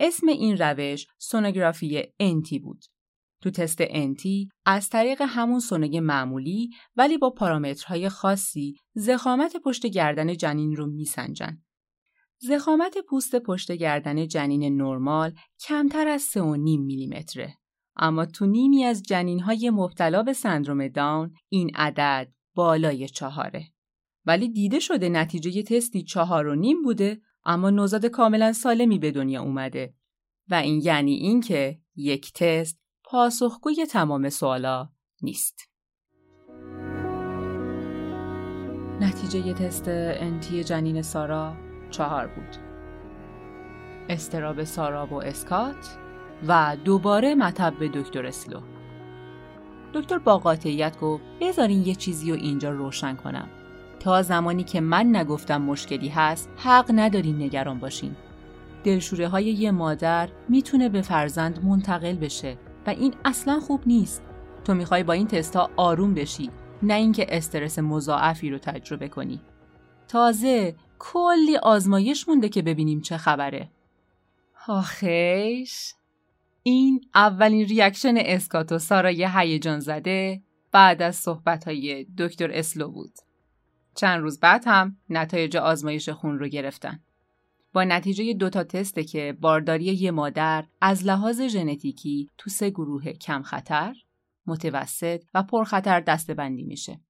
اسم 0.00 0.28
این 0.28 0.56
روش 0.56 1.06
سونوگرافی 1.18 2.02
انتی 2.20 2.58
بود 2.58 2.84
تو 3.40 3.50
تست 3.50 3.78
انتی 3.80 4.48
از 4.66 4.88
طریق 4.88 5.22
همون 5.26 5.60
سونگ 5.60 5.96
معمولی 5.96 6.70
ولی 6.96 7.18
با 7.18 7.30
پارامترهای 7.30 8.08
خاصی 8.08 8.74
زخامت 8.94 9.56
پشت 9.56 9.86
گردن 9.86 10.36
جنین 10.36 10.76
رو 10.76 10.86
میسنجن. 10.86 11.62
زخامت 12.38 12.98
پوست 13.08 13.36
پشت 13.36 13.72
گردن 13.72 14.28
جنین 14.28 14.82
نرمال 14.82 15.34
کمتر 15.60 16.08
از 16.08 16.22
3.5 16.22 16.38
میلیمتره. 16.64 17.56
اما 17.96 18.26
تو 18.26 18.46
نیمی 18.46 18.84
از 18.84 19.02
جنین 19.02 19.40
های 19.40 19.70
مبتلا 19.70 20.22
به 20.22 20.32
سندروم 20.32 20.88
داون 20.88 21.34
این 21.48 21.70
عدد 21.74 22.32
بالای 22.54 23.08
چهاره. 23.08 23.66
ولی 24.24 24.48
دیده 24.48 24.80
شده 24.80 25.08
نتیجه 25.08 25.62
تستی 25.62 26.02
چهار 26.02 26.46
و 26.46 26.54
نیم 26.54 26.82
بوده 26.82 27.20
اما 27.44 27.70
نوزاد 27.70 28.06
کاملا 28.06 28.52
سالمی 28.52 28.98
به 28.98 29.10
دنیا 29.10 29.42
اومده 29.42 29.94
و 30.48 30.54
این 30.54 30.80
یعنی 30.84 31.12
اینکه 31.12 31.80
یک 31.96 32.32
تست 32.32 32.80
پاسخگوی 33.12 33.86
تمام 33.86 34.28
سوالا 34.28 34.88
نیست. 35.22 35.60
نتیجه 39.00 39.52
تست 39.52 39.84
انتی 39.88 40.64
جنین 40.64 41.02
سارا 41.02 41.56
چهار 41.90 42.26
بود. 42.26 42.56
استراب 44.08 44.64
سارا 44.64 45.06
و 45.06 45.14
اسکات 45.14 45.98
و 46.48 46.76
دوباره 46.84 47.34
مطب 47.34 47.74
به 47.78 47.88
دکتر 47.88 48.26
اسلو. 48.26 48.60
دکتر 49.94 50.18
با 50.18 50.38
قاطعیت 50.38 51.00
گفت 51.00 51.24
بذارین 51.40 51.86
یه 51.86 51.94
چیزی 51.94 52.30
رو 52.30 52.36
اینجا 52.36 52.70
روشن 52.70 53.16
کنم. 53.16 53.48
تا 54.00 54.22
زمانی 54.22 54.64
که 54.64 54.80
من 54.80 55.16
نگفتم 55.16 55.62
مشکلی 55.62 56.08
هست 56.08 56.48
حق 56.56 56.90
ندارین 56.94 57.42
نگران 57.42 57.78
باشین. 57.78 58.16
دلشوره 58.84 59.28
های 59.28 59.44
یه 59.44 59.70
مادر 59.70 60.28
می‌تونه 60.48 60.88
به 60.88 61.02
فرزند 61.02 61.64
منتقل 61.64 62.16
بشه 62.16 62.58
و 62.86 62.90
این 62.90 63.14
اصلا 63.24 63.60
خوب 63.60 63.82
نیست. 63.86 64.22
تو 64.64 64.74
می‌خوای 64.74 65.02
با 65.02 65.12
این 65.12 65.26
تستا 65.26 65.70
آروم 65.76 66.14
بشی 66.14 66.50
نه 66.82 66.94
اینکه 66.94 67.26
استرس 67.28 67.78
مضاعفی 67.78 68.50
رو 68.50 68.58
تجربه 68.58 69.08
کنی. 69.08 69.40
تازه 70.08 70.74
کلی 70.98 71.56
آزمایش 71.56 72.28
مونده 72.28 72.48
که 72.48 72.62
ببینیم 72.62 73.00
چه 73.00 73.16
خبره. 73.16 73.70
آخیش 74.68 75.94
این 76.62 77.00
اولین 77.14 77.66
reaction 77.66 78.14
اسکات 78.16 78.66
و 78.66 78.78
سارای 78.78 79.28
هیجان 79.34 79.80
زده 79.80 80.42
بعد 80.72 81.02
از 81.02 81.16
صحبت 81.16 81.64
های 81.64 82.06
دکتر 82.18 82.50
اسلو 82.52 82.88
بود. 82.88 83.12
چند 83.94 84.20
روز 84.20 84.40
بعد 84.40 84.64
هم 84.66 84.96
نتایج 85.10 85.56
آزمایش 85.56 86.08
خون 86.08 86.38
رو 86.38 86.48
گرفتن. 86.48 87.00
با 87.72 87.84
نتیجه 87.84 88.34
دو 88.34 88.50
تا 88.50 88.64
تسته 88.64 89.04
که 89.04 89.36
بارداری 89.40 89.84
یه 89.84 90.10
مادر 90.10 90.66
از 90.80 91.04
لحاظ 91.06 91.40
ژنتیکی 91.40 92.30
تو 92.38 92.50
سه 92.50 92.70
گروه 92.70 93.12
کم 93.12 93.42
خطر، 93.42 93.96
متوسط 94.46 95.22
و 95.34 95.42
پرخطر 95.42 96.00
دستبندی 96.00 96.62
میشه. 96.62 97.00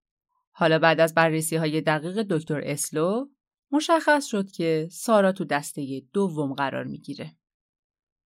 حالا 0.52 0.78
بعد 0.78 1.00
از 1.00 1.14
بررسی 1.14 1.56
های 1.56 1.80
دقیق 1.80 2.22
دکتر 2.22 2.60
اسلو 2.64 3.26
مشخص 3.72 4.26
شد 4.26 4.50
که 4.50 4.88
سارا 4.90 5.32
تو 5.32 5.44
دسته 5.44 6.02
دوم 6.12 6.54
قرار 6.54 6.84
می‌گیره. 6.84 7.36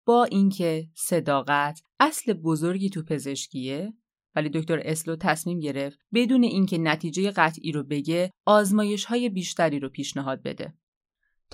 با 0.07 0.25
اینکه 0.25 0.89
صداقت 0.95 1.83
اصل 2.01 2.33
بزرگی 2.33 2.91
تو 2.91 3.03
پزشکیه 3.03 3.95
ولی 4.35 4.49
دکتر 4.49 4.81
اسلو 4.85 5.17
تصمیم 5.17 5.61
گرفت 5.61 5.99
بدون 6.15 6.43
اینکه 6.43 6.79
نتیجه 6.79 7.31
قطعی 7.31 7.73
رو 7.73 7.83
بگه 7.83 8.31
آزمایش 8.45 9.05
های 9.05 9.29
بیشتری 9.29 9.79
رو 9.81 9.89
پیشنهاد 9.89 10.43
بده 10.43 10.75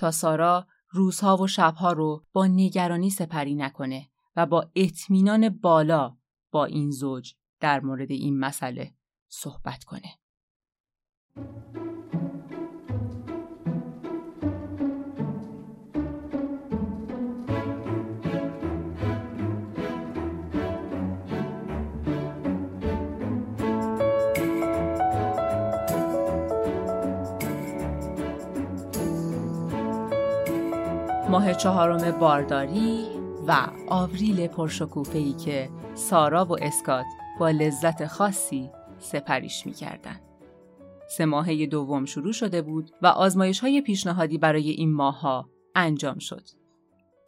تا 0.01 0.11
سارا 0.11 0.67
روزها 0.89 1.37
و 1.37 1.47
شبها 1.47 1.91
رو 1.91 2.25
با 2.33 2.47
نگرانی 2.47 3.09
سپری 3.09 3.55
نکنه 3.55 4.09
و 4.35 4.45
با 4.45 4.71
اطمینان 4.75 5.49
بالا 5.49 6.17
با 6.51 6.65
این 6.65 6.91
زوج 6.91 7.33
در 7.59 7.79
مورد 7.79 8.11
این 8.11 8.39
مسئله 8.39 8.93
صحبت 9.27 9.83
کنه. 9.83 10.17
ماه 31.31 31.53
چهارم 31.53 32.11
بارداری 32.11 33.05
و 33.47 33.67
آوریل 33.87 34.47
پرشکوفه‌ای 34.47 35.33
که 35.33 35.69
سارا 35.95 36.45
و 36.45 36.63
اسکات 36.63 37.05
با 37.39 37.49
لذت 37.49 38.05
خاصی 38.05 38.69
سپریش 38.99 39.65
می‌کردن. 39.65 40.19
سه 41.09 41.25
ماهه 41.25 41.65
دوم 41.65 42.05
شروع 42.05 42.33
شده 42.33 42.61
بود 42.61 42.91
و 43.01 43.07
آزمایش 43.07 43.59
های 43.59 43.81
پیشنهادی 43.81 44.37
برای 44.37 44.69
این 44.69 44.93
ماها 44.93 45.49
انجام 45.75 46.19
شد. 46.19 46.43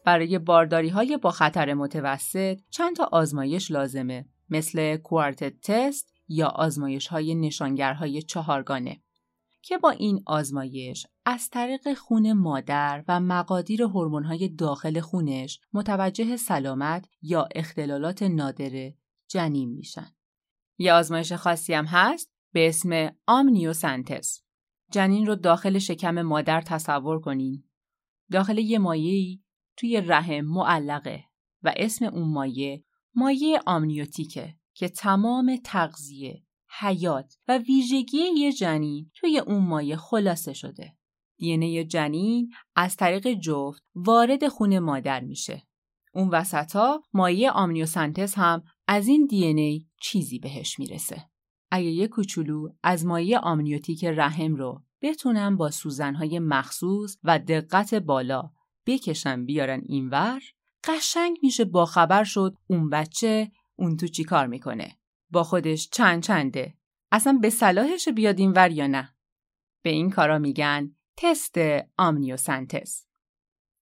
برای 0.06 0.40
بارداری 0.40 0.90
های 0.90 1.18
با 1.18 1.32
خطر 1.32 1.74
متوسط 1.74 2.60
چند 2.70 2.96
تا 2.96 3.10
آزمایش 3.12 3.72
لازمه 3.72 4.26
مثل 4.50 4.98
کوارتت 4.98 5.54
تست 5.62 6.14
یا 6.28 6.48
آزمایش 6.48 7.08
های 7.08 7.36
نشانگرهای 7.36 8.22
چهارگانه 8.22 9.03
که 9.66 9.78
با 9.78 9.90
این 9.90 10.24
آزمایش 10.26 11.08
از 11.26 11.50
طریق 11.50 11.94
خون 11.94 12.34
مادر 12.34 13.04
و 13.08 13.20
مقادیر 13.20 13.84
های 13.84 14.50
داخل 14.50 15.00
خونش 15.00 15.60
متوجه 15.74 16.38
سلامت 16.38 17.10
یا 17.22 17.48
اختلالات 17.56 18.24
نادره 18.24 18.98
جنین 19.28 19.70
میشن. 19.70 20.16
یه 20.78 20.94
آزمایش 20.94 21.34
خاصی 21.34 21.74
هم 21.74 21.86
هست 21.86 22.32
به 22.54 22.68
اسم 22.68 23.12
آمنیوسنتس. 23.28 24.42
جنین 24.92 25.26
رو 25.26 25.36
داخل 25.36 25.80
شکم 25.80 26.22
مادر 26.22 26.62
تصور 26.62 27.20
کنین. 27.20 27.64
داخل 28.32 28.58
یه 28.58 28.80
مایه‌ای 28.80 29.42
توی 29.78 30.02
رحم 30.02 30.42
معلقه 30.42 31.24
و 31.64 31.74
اسم 31.78 32.06
اون 32.06 32.30
مایه 32.30 32.84
مایه 33.16 33.60
آمنیوتیکه 33.66 34.56
که 34.74 34.90
تمام 34.90 35.58
تغذیه، 35.64 36.44
حیات 36.80 37.38
و 37.48 37.58
ویژگی 37.58 38.18
یه 38.18 38.54
جنین 38.54 39.12
توی 39.16 39.40
اون 39.40 39.64
مایه 39.64 39.96
خلاصه 39.96 40.54
شده. 40.54 40.94
دی 41.38 41.84
جنین 41.84 42.50
از 42.76 42.96
طریق 42.96 43.34
جفت 43.34 43.84
وارد 43.96 44.48
خون 44.48 44.80
مادر 44.80 45.20
میشه. 45.20 45.64
اون 46.14 46.30
وسطا 46.30 47.02
مایه 47.14 47.52
آمنیوسنتز 47.52 48.34
هم 48.34 48.64
از 48.88 49.08
این 49.08 49.26
دی 49.26 49.88
چیزی 50.02 50.40
بهش 50.40 50.80
می‌رسه. 50.80 51.30
اگه 51.72 51.92
یه 51.92 52.08
کوچولو 52.08 52.70
از 52.84 53.06
مایه 53.06 53.40
آمنیوتیک 53.40 54.06
رحم 54.06 54.56
رو 54.56 54.84
بتونن 55.02 55.58
با 55.58 55.72
سوزنهای 55.72 56.40
مخصوص 56.40 57.18
و 57.24 57.40
دقت 57.40 57.94
بالا 57.94 58.50
بکشن 58.86 59.46
بیارن 59.46 59.82
اینور 59.86 60.42
قشنگ 60.84 61.38
میشه 61.42 61.66
با 61.66 61.86
خبر 61.86 62.24
شد 62.24 62.56
اون 62.68 62.90
بچه 62.90 63.52
اون 63.76 63.98
تو 63.98 64.08
چی 64.08 64.24
کار 64.24 64.48
می‌کنه 64.48 64.98
با 65.34 65.44
خودش 65.44 65.90
چند 65.90 66.24
چنده 66.24 66.74
اصلا 67.12 67.40
به 67.42 67.50
صلاحش 67.50 68.10
بیاد 68.10 68.40
اینور 68.40 68.72
یا 68.72 68.88
نه 68.88 69.16
به 69.84 69.90
این 69.90 70.10
کارا 70.10 70.40
میگن 70.40 70.96
تست 71.18 71.56
آمنیوسنتز 71.98 73.06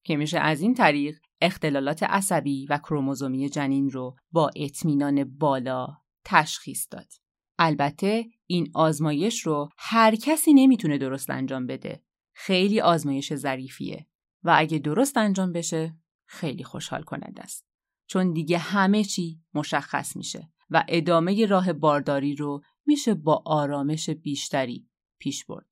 که 0.06 0.16
میشه 0.16 0.40
از 0.40 0.62
این 0.62 0.74
طریق 0.74 1.20
اختلالات 1.42 2.04
عصبی 2.04 2.66
و 2.70 2.78
کروموزومی 2.78 3.50
جنین 3.50 3.90
رو 3.90 4.16
با 4.32 4.52
اطمینان 4.56 5.38
بالا 5.38 5.88
تشخیص 6.26 6.88
داد. 6.92 7.12
البته 7.60 8.26
این 8.48 8.72
آزمایش 8.74 9.42
رو 9.42 9.70
هر 9.78 10.16
کسی 10.16 10.54
نمی‌تونه 10.54 10.98
درست 10.98 11.30
انجام 11.30 11.68
بده. 11.68 12.04
خیلی 12.34 12.82
آزمایش 12.82 13.34
ظریفیه 13.34 14.08
و 14.44 14.56
اگه 14.58 14.80
درست 14.80 15.18
انجام 15.18 15.52
بشه 15.52 15.98
خیلی 16.26 16.64
خوشحال 16.64 17.04
کننده 17.04 17.44
است. 17.44 17.66
چون 18.08 18.34
دیگه 18.34 18.58
همه 18.58 19.04
چی 19.04 19.42
مشخص 19.54 20.16
میشه 20.16 20.51
و 20.72 20.84
ادامه 20.88 21.46
راه 21.46 21.74
بارداری 21.74 22.36
رو 22.36 22.62
میشه 22.86 23.14
با 23.14 23.44
آرامش 23.46 24.10
بیشتری 24.10 24.88
پیش 25.20 25.46
برد. 25.46 25.66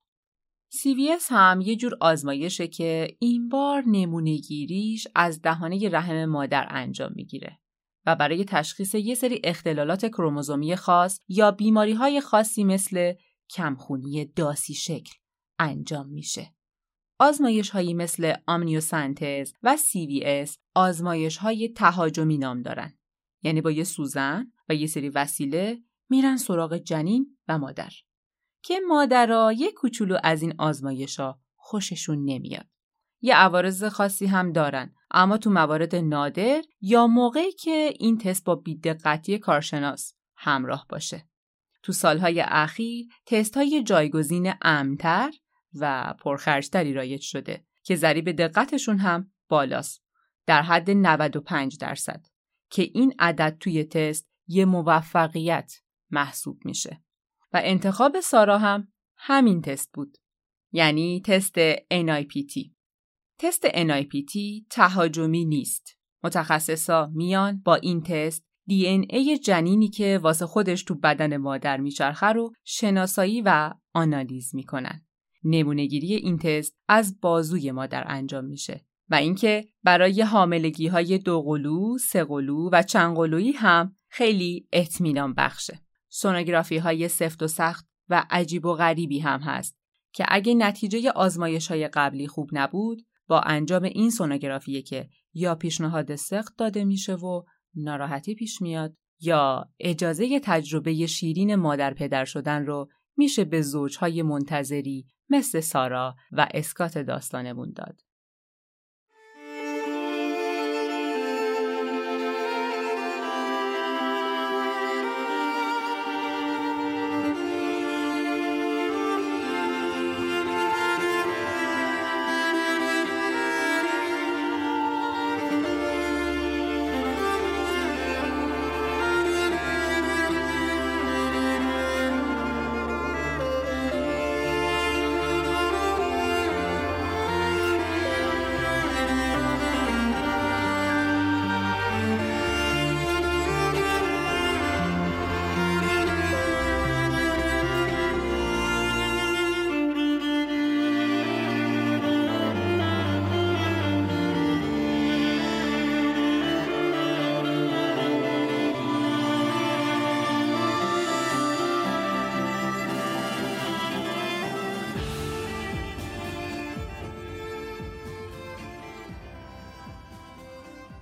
CVS 0.74 1.24
هم 1.30 1.62
یه 1.62 1.76
جور 1.76 1.98
آزمایشه 2.02 2.68
که 2.68 3.18
این 3.20 3.50
بار 3.50 3.84
نمونهگیریش 3.88 5.08
از 5.16 5.42
دهانه 5.42 5.90
رحم 5.90 6.26
مادر 6.26 6.68
انجام 6.70 7.12
می‌گیره 7.16 7.60
و 8.06 8.16
برای 8.16 8.46
تشخیص 8.46 8.96
یه 8.96 9.16
سری 9.16 9.42
اختلالات 9.44 10.06
کروموزومی 10.06 10.76
خاص 10.76 11.20
یا 11.28 11.52
بیماری 11.52 11.94
های 11.94 12.22
خاصی 12.22 12.64
مثل 12.64 13.14
کمخونی 13.50 14.26
داسی 14.26 14.74
شکل 14.74 15.14
انجام 15.60 16.10
میشه. 16.10 16.54
آزمایش 17.20 17.70
هایی 17.70 17.94
مثل 17.94 18.34
آمنیوسنتز 18.48 19.54
و 19.64 19.78
CVS 19.78 20.58
آزمایش 20.76 21.38
های 21.38 21.70
تهاجمی 21.70 22.38
نام 22.38 22.62
دارن. 22.62 22.99
یعنی 23.42 23.62
با 23.62 23.72
یه 23.72 23.84
سوزن 23.84 24.52
و 24.70 24.76
یه 24.76 24.88
سری 24.88 25.10
وسیله 25.10 25.80
میرن 26.10 26.38
سراغ 26.38 26.78
جنین 26.78 27.38
و 27.48 27.58
مادر. 27.58 27.92
که 28.64 28.80
مادرها 28.88 29.54
یه 29.54 29.72
کوچولو 29.72 30.18
از 30.24 30.42
این 30.42 30.54
آزمایشا 30.58 31.36
خوششون 31.56 32.26
نمیاد. 32.26 32.68
یه 33.22 33.36
عوارض 33.36 33.84
خاصی 33.84 34.26
هم 34.26 34.52
دارن 34.52 34.94
اما 35.12 35.38
تو 35.38 35.50
موارد 35.50 35.96
نادر 35.96 36.62
یا 36.82 37.08
موقعی 37.08 37.52
که 37.52 37.94
این 38.00 38.18
تست 38.18 38.46
با 38.46 38.56
بیدقتی 38.56 39.38
کارشناس 39.38 40.14
همراه 40.36 40.86
باشه. 40.90 41.30
تو 41.84 41.92
سالهای 41.92 42.44
اخیر 42.48 43.08
تست 43.26 43.58
های 43.58 43.84
جایگزین 43.84 44.54
امتر 44.62 45.32
و 45.74 46.14
پرخرجتری 46.20 46.94
رایج 46.94 47.22
شده 47.22 47.66
که 47.84 47.96
ضریب 47.96 48.32
دقتشون 48.32 48.98
هم 48.98 49.32
بالاست 49.50 50.04
در 50.46 50.62
حد 50.62 50.92
95 50.92 51.78
درصد 51.78 52.26
که 52.70 52.82
این 52.94 53.14
عدد 53.20 53.58
توی 53.60 53.84
تست 53.84 54.30
یه 54.48 54.66
موفقیت 54.66 55.74
محسوب 56.12 56.66
میشه. 56.66 57.04
و 57.54 57.62
انتخاب 57.64 58.20
سارا 58.20 58.58
هم 58.58 58.88
همین 59.18 59.62
تست 59.62 59.92
بود. 59.94 60.18
یعنی 60.72 61.22
تست 61.26 61.76
NIPT. 61.78 62.72
تست 63.40 63.68
NIPT 63.68 64.66
تهاجمی 64.70 65.46
نیست. 65.46 65.98
متخصصا 66.24 67.12
میان 67.14 67.62
با 67.66 67.76
این 67.76 68.02
تست 68.02 68.46
دی 68.66 68.86
ای 68.86 69.38
جنینی 69.38 69.88
که 69.88 70.20
واسه 70.24 70.46
خودش 70.46 70.84
تو 70.84 70.96
بدن 70.96 71.38
مادر 71.38 71.78
میچرخه 71.78 72.28
رو 72.28 72.54
شناسایی 72.64 73.42
و 73.42 73.74
آنالیز 73.94 74.56
می‌کنن. 74.56 75.06
نمونهگیری 75.44 76.14
این 76.14 76.38
تست 76.38 76.76
از 76.88 77.20
بازوی 77.22 77.72
مادر 77.72 78.04
انجام 78.08 78.46
میشه 78.46 78.86
و 79.10 79.16
اینکه 79.16 79.68
برای 79.84 80.22
حاملگی 80.22 80.88
های 80.88 81.18
دوقلو، 81.18 81.98
سهقلو 81.98 82.70
و 82.72 82.84
چندقلویی 82.84 83.52
هم 83.52 83.96
خیلی 84.10 84.68
اطمینان 84.74 85.34
بخشه. 85.34 85.80
سونوگرافی 86.10 86.78
های 86.78 87.08
سفت 87.08 87.44
و 87.44 87.48
سخت 87.48 87.88
و 88.10 88.26
عجیب 88.30 88.66
و 88.66 88.74
غریبی 88.74 89.20
هم 89.20 89.40
هست 89.40 89.80
که 90.14 90.26
اگه 90.28 90.54
نتیجه 90.54 91.12
آزمایش 91.12 91.68
های 91.68 91.88
قبلی 91.88 92.28
خوب 92.28 92.50
نبود 92.54 93.06
با 93.28 93.40
انجام 93.40 93.84
این 93.84 94.10
سونوگرافی 94.10 94.82
که 94.82 95.10
یا 95.34 95.56
پیشنهاد 95.56 96.16
سخت 96.16 96.58
داده 96.58 96.84
میشه 96.84 97.16
و 97.16 97.44
ناراحتی 97.76 98.36
پیش 98.36 98.62
میاد 98.62 98.96
یا 99.20 99.70
اجازه 99.80 100.40
تجربه 100.40 101.06
شیرین 101.06 101.56
مادر 101.56 101.94
پدر 101.94 102.26
شدن 102.26 102.66
رو 102.66 102.90
میشه 103.18 103.46
به 103.46 103.62
زوجهای 103.62 104.22
منتظری 104.22 105.06
مثل 105.30 105.60
سارا 105.60 106.16
و 106.32 106.48
اسکات 106.54 106.98
داستانمون 106.98 107.74
داد. 107.76 108.02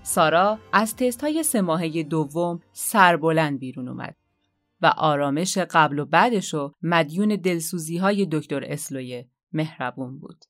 سارا 0.07 0.59
از 0.73 0.95
تست 0.95 1.21
های 1.21 1.43
سه 1.43 1.61
ماهه 1.61 2.03
دوم 2.03 2.59
سربلند 2.71 3.59
بیرون 3.59 3.87
اومد 3.87 4.15
و 4.81 4.93
آرامش 4.97 5.57
قبل 5.57 5.99
و 5.99 6.05
بعدش 6.05 6.53
و 6.53 6.71
مدیون 6.81 7.27
دلسوزی 7.27 7.97
های 7.97 8.27
دکتر 8.31 8.63
اسلوی 8.63 9.25
مهربون 9.51 10.19
بود. 10.19 10.45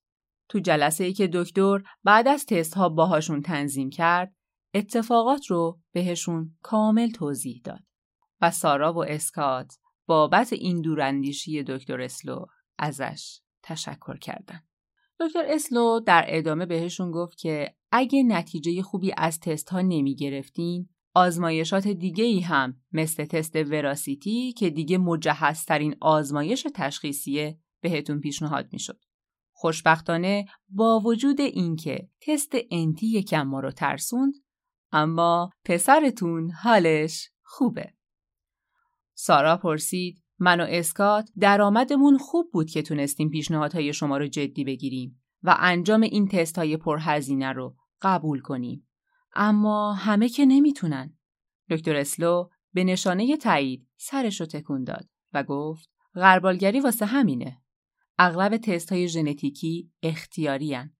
تو 0.49 0.59
جلسه 0.59 1.03
ای 1.03 1.13
که 1.13 1.29
دکتر 1.33 1.83
بعد 2.03 2.27
از 2.27 2.45
تست 2.45 2.73
ها 2.73 2.89
باهاشون 2.89 3.41
تنظیم 3.41 3.89
کرد 3.89 4.35
اتفاقات 4.73 5.45
رو 5.45 5.79
بهشون 5.91 6.57
کامل 6.61 7.11
توضیح 7.11 7.61
داد 7.63 7.83
و 8.41 8.51
سارا 8.51 8.93
و 8.93 9.05
اسکات 9.05 9.73
بابت 10.05 10.53
این 10.53 10.81
دوراندیشی 10.81 11.63
دکتر 11.63 12.01
اسلو 12.01 12.45
ازش 12.77 13.39
تشکر 13.63 14.17
کردن. 14.17 14.61
دکتر 15.19 15.43
اسلو 15.47 15.99
در 15.99 16.25
ادامه 16.27 16.65
بهشون 16.65 17.11
گفت 17.11 17.37
که 17.37 17.75
اگه 17.91 18.23
نتیجه 18.23 18.81
خوبی 18.81 19.13
از 19.17 19.39
تست 19.39 19.69
ها 19.69 19.81
نمی 19.81 20.15
گرفتین 20.15 20.89
آزمایشات 21.13 21.87
دیگه 21.87 22.23
ای 22.23 22.39
هم 22.39 22.81
مثل 22.91 23.25
تست 23.25 23.55
وراسیتی 23.55 24.53
که 24.53 24.69
دیگه 24.69 24.97
مجهزترین 24.97 25.95
آزمایش 26.01 26.67
تشخیصیه 26.75 27.59
بهتون 27.81 28.19
پیشنهاد 28.19 28.69
می‌شد. 28.71 28.99
خوشبختانه 29.51 30.45
با 30.69 30.99
وجود 30.99 31.41
اینکه 31.41 32.09
تست 32.21 32.51
انتی 32.71 33.07
یکم 33.07 33.41
ما 33.41 33.59
رو 33.59 33.71
ترسوند 33.71 34.33
اما 34.91 35.49
پسرتون 35.65 36.51
حالش 36.51 37.29
خوبه. 37.43 37.93
سارا 39.13 39.57
پرسید 39.57 40.23
من 40.39 40.59
و 40.59 40.65
اسکات 40.69 41.29
درآمدمون 41.39 42.17
خوب 42.17 42.51
بود 42.51 42.69
که 42.69 42.81
تونستیم 42.81 43.29
پیشنهادهای 43.29 43.93
شما 43.93 44.17
رو 44.17 44.27
جدی 44.27 44.63
بگیریم 44.63 45.23
و 45.43 45.55
انجام 45.59 46.01
این 46.01 46.27
تست 46.27 46.57
های 46.57 46.77
پرهزینه 46.77 47.51
رو 47.51 47.75
قبول 48.01 48.41
کنیم. 48.41 48.87
اما 49.35 49.93
همه 49.93 50.29
که 50.29 50.45
نمی‌تونن. 50.45 51.17
دکتر 51.69 51.95
اسلو 51.95 52.49
به 52.73 52.83
نشانه 52.83 53.37
تایید 53.37 53.87
سرش 53.97 54.39
رو 54.39 54.45
تکون 54.45 54.83
داد 54.83 55.09
و 55.33 55.43
گفت 55.43 55.89
غربالگری 56.15 56.79
واسه 56.79 57.05
همینه. 57.05 57.61
اغلب 58.17 58.57
تست 58.57 58.91
های 58.91 59.07
ژنتیکی 59.07 59.91
اختیاری 60.03 60.73
هن. 60.73 60.93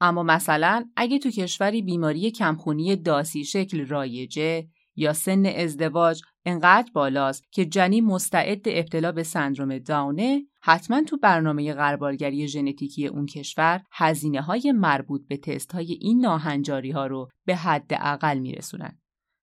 اما 0.00 0.22
مثلا 0.22 0.90
اگه 0.96 1.18
تو 1.18 1.30
کشوری 1.30 1.82
بیماری 1.82 2.30
کمخونی 2.30 2.96
داسی 2.96 3.44
شکل 3.44 3.86
رایجه 3.86 4.68
یا 4.96 5.12
سن 5.12 5.46
ازدواج 5.46 6.22
انقدر 6.44 6.90
بالاست 6.94 7.52
که 7.52 7.64
جنین 7.64 8.04
مستعد 8.04 8.60
ابتلا 8.66 9.12
به 9.12 9.22
سندروم 9.22 9.78
داونه 9.78 10.42
حتما 10.62 11.02
تو 11.02 11.16
برنامه 11.16 11.74
غربالگری 11.74 12.48
ژنتیکی 12.48 13.06
اون 13.06 13.26
کشور 13.26 13.82
هزینه 13.92 14.40
های 14.40 14.72
مربوط 14.72 15.26
به 15.28 15.36
تست 15.36 15.72
های 15.72 15.92
این 15.92 16.20
ناهنجاری 16.20 16.90
ها 16.90 17.06
رو 17.06 17.28
به 17.44 17.56
حد 17.56 17.90
اقل 17.90 18.38
میرسونن 18.38 18.98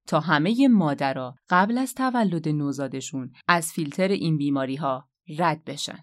تا 0.08 0.20
همه 0.20 0.68
مادرها 0.68 1.36
قبل 1.50 1.78
از 1.78 1.94
تولد 1.94 2.50
نوزادشون 2.50 3.32
از 3.48 3.72
فیلتر 3.72 4.08
این 4.08 4.38
بیماری 4.38 4.76
ها 4.76 5.10
رد 5.38 5.64
بشن. 5.64 6.00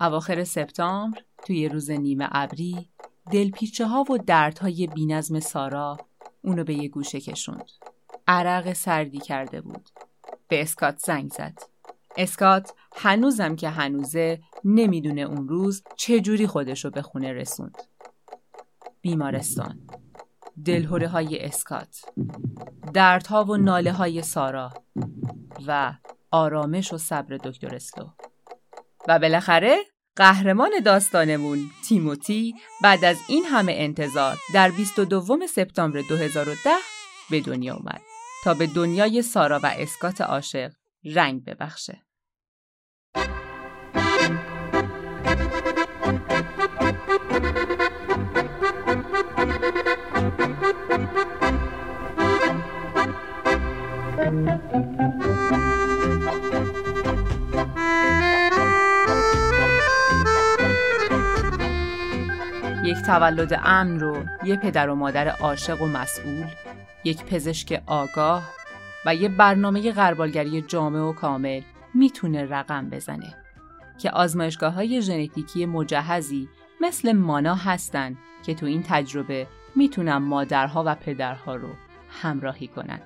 اواخر 0.00 0.44
سپتامبر 0.44 1.20
توی 1.46 1.68
روز 1.68 1.90
نیمه 1.90 2.28
ابری 2.32 2.90
دلپیچه 3.32 3.86
ها 3.86 4.04
و 4.10 4.18
دردهای 4.18 4.86
بینظم 4.86 5.40
سارا 5.40 5.96
اونو 6.46 6.64
به 6.64 6.74
یه 6.74 6.88
گوشه 6.88 7.20
کشوند. 7.20 7.70
عرق 8.28 8.72
سردی 8.72 9.18
کرده 9.18 9.60
بود. 9.60 9.88
به 10.48 10.62
اسکات 10.62 10.98
زنگ 10.98 11.32
زد. 11.32 11.58
اسکات 12.16 12.72
هنوزم 12.96 13.56
که 13.56 13.68
هنوزه 13.68 14.40
نمی‌دونه 14.64 15.20
اون 15.20 15.48
روز 15.48 15.82
چجوری 15.96 16.46
خودشو 16.46 16.90
به 16.90 17.02
خونه 17.02 17.32
رسوند. 17.32 17.82
بیمارستان. 19.00 19.80
دلهوره 20.64 21.08
های 21.08 21.44
اسکات. 21.44 22.00
دردها 22.94 23.44
و 23.44 23.56
ناله 23.56 23.92
های 23.92 24.22
سارا. 24.22 24.72
و 25.66 25.92
آرامش 26.30 26.92
و 26.92 26.98
صبر 26.98 27.36
دکتر 27.36 27.74
اسلو. 27.74 28.08
و 29.08 29.18
بالاخره 29.18 29.76
قهرمان 30.16 30.70
داستانمون 30.84 31.70
تیموتی 31.88 32.54
بعد 32.82 33.04
از 33.04 33.16
این 33.28 33.44
همه 33.44 33.72
انتظار 33.76 34.36
در 34.54 34.70
22 34.70 35.46
سپتامبر 35.46 36.00
2010 36.08 36.70
به 37.30 37.40
دنیا 37.40 37.74
اومد 37.74 38.00
تا 38.44 38.54
به 38.54 38.66
دنیای 38.66 39.22
سارا 39.22 39.60
و 39.62 39.66
اسکات 39.66 40.20
عاشق 40.20 40.72
رنگ 41.04 41.44
ببخشه. 41.44 42.02
یک 54.36 54.95
تولد 63.06 63.60
امن 63.64 64.00
رو 64.00 64.24
یه 64.44 64.56
پدر 64.56 64.88
و 64.88 64.94
مادر 64.94 65.28
عاشق 65.28 65.82
و 65.82 65.86
مسئول 65.86 66.46
یک 67.04 67.24
پزشک 67.24 67.82
آگاه 67.86 68.42
و 69.06 69.14
یه 69.14 69.28
برنامه 69.28 69.92
غربالگری 69.92 70.62
جامع 70.62 71.00
و 71.00 71.12
کامل 71.12 71.60
می‌تونه 71.94 72.44
رقم 72.44 72.90
بزنه 72.90 73.34
که 73.98 74.10
آزمایشگاه 74.10 74.72
های 74.72 75.02
ژنتیکی 75.02 75.66
مجهزی 75.66 76.48
مثل 76.80 77.12
مانا 77.12 77.54
هستن 77.54 78.16
که 78.42 78.54
تو 78.54 78.66
این 78.66 78.84
تجربه 78.88 79.46
می‌تونن 79.76 80.16
مادرها 80.16 80.82
و 80.86 80.94
پدرها 80.94 81.54
رو 81.54 81.68
همراهی 82.22 82.66
کنن. 82.66 83.00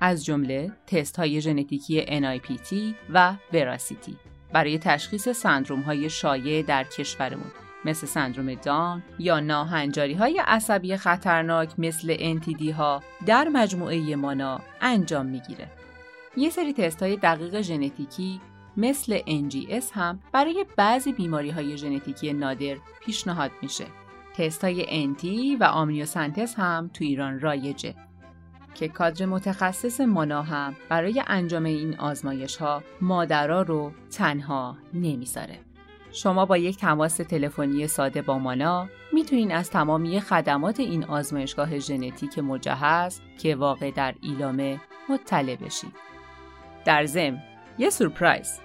از 0.00 0.24
جمله 0.24 0.72
تست 0.86 1.16
های 1.16 1.40
ژنتیکی 1.40 2.06
NIPT 2.06 2.74
و 3.10 3.34
وراسیتی 3.52 4.16
برای 4.52 4.78
تشخیص 4.78 5.28
سندروم 5.28 5.80
های 5.80 6.10
شایع 6.10 6.62
در 6.62 6.84
کشورمون. 6.84 7.67
مثل 7.88 8.06
سندروم 8.06 8.54
دان 8.54 9.02
یا 9.18 9.40
ناهنجاری 9.40 10.14
های 10.14 10.42
عصبی 10.46 10.96
خطرناک 10.96 11.70
مثل 11.78 12.16
انتیدی 12.18 12.70
ها 12.70 13.02
در 13.26 13.48
مجموعه 13.48 14.16
مانا 14.16 14.60
انجام 14.80 15.26
می‌گیره. 15.26 15.70
یه 16.36 16.50
سری 16.50 16.72
تست 16.72 17.02
های 17.02 17.16
دقیق 17.16 17.60
ژنتیکی 17.60 18.40
مثل 18.76 19.18
NGS 19.18 19.92
هم 19.92 20.20
برای 20.32 20.66
بعضی 20.76 21.12
بیماری 21.12 21.50
های 21.50 21.76
ژنتیکی 21.76 22.32
نادر 22.32 22.76
پیشنهاد 23.00 23.50
میشه. 23.62 23.84
تست 24.36 24.64
های 24.64 24.84
انتی 24.88 25.56
و 25.56 25.64
آمنیوسنتز 25.64 26.54
هم 26.54 26.90
تو 26.94 27.04
ایران 27.04 27.40
رایجه 27.40 27.94
که 28.74 28.88
کادر 28.88 29.26
متخصص 29.26 30.00
مانا 30.00 30.42
هم 30.42 30.76
برای 30.88 31.22
انجام 31.26 31.64
این 31.64 31.98
آزمایش 31.98 32.56
ها 32.56 32.82
مادرها 33.00 33.62
رو 33.62 33.92
تنها 34.10 34.76
نمی‌ذاره. 34.94 35.67
شما 36.12 36.46
با 36.46 36.56
یک 36.56 36.76
تماس 36.76 37.16
تلفنی 37.16 37.86
ساده 37.86 38.22
با 38.22 38.38
مانا 38.38 38.88
می‌تونین 39.12 39.52
از 39.52 39.70
تمامی 39.70 40.20
خدمات 40.20 40.80
این 40.80 41.04
آزمایشگاه 41.04 41.78
ژنتیک 41.78 42.38
مجهز 42.38 43.20
که 43.38 43.56
واقع 43.56 43.90
در 43.90 44.14
ایلامه 44.22 44.80
مطلع 45.08 45.56
بشید. 45.56 45.92
در 46.84 47.04
ضمن 47.04 47.42
یه 47.78 47.90
سورپرایز 47.90 48.60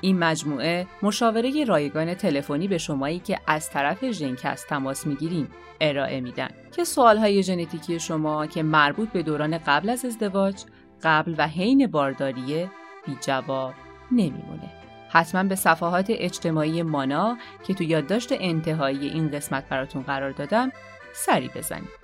این 0.00 0.18
مجموعه 0.18 0.86
مشاوره 1.02 1.64
رایگان 1.64 2.14
تلفنی 2.14 2.68
به 2.68 2.78
شمایی 2.78 3.18
که 3.18 3.38
از 3.46 3.70
طرف 3.70 4.10
ژنکست 4.10 4.66
تماس 4.66 5.06
می‌گیریم 5.06 5.48
ارائه 5.80 6.20
میدن 6.20 6.48
که 6.76 6.84
سوالهای 6.84 7.42
ژنتیکی 7.42 8.00
شما 8.00 8.46
که 8.46 8.62
مربوط 8.62 9.08
به 9.08 9.22
دوران 9.22 9.58
قبل 9.58 9.90
از 9.90 10.04
ازدواج 10.04 10.64
قبل 11.02 11.34
و 11.38 11.48
حین 11.48 11.86
بارداریه 11.86 12.70
بی 13.06 13.16
جواب 13.20 13.74
نمیمونه. 14.12 14.79
حتما 15.12 15.42
به 15.42 15.54
صفحات 15.54 16.06
اجتماعی 16.08 16.82
مانا 16.82 17.38
که 17.66 17.74
تو 17.74 17.84
یادداشت 17.84 18.32
انتهایی 18.32 19.08
این 19.08 19.30
قسمت 19.30 19.68
براتون 19.68 20.02
قرار 20.02 20.30
دادم 20.30 20.72
سری 21.12 21.48
بزنید. 21.48 22.00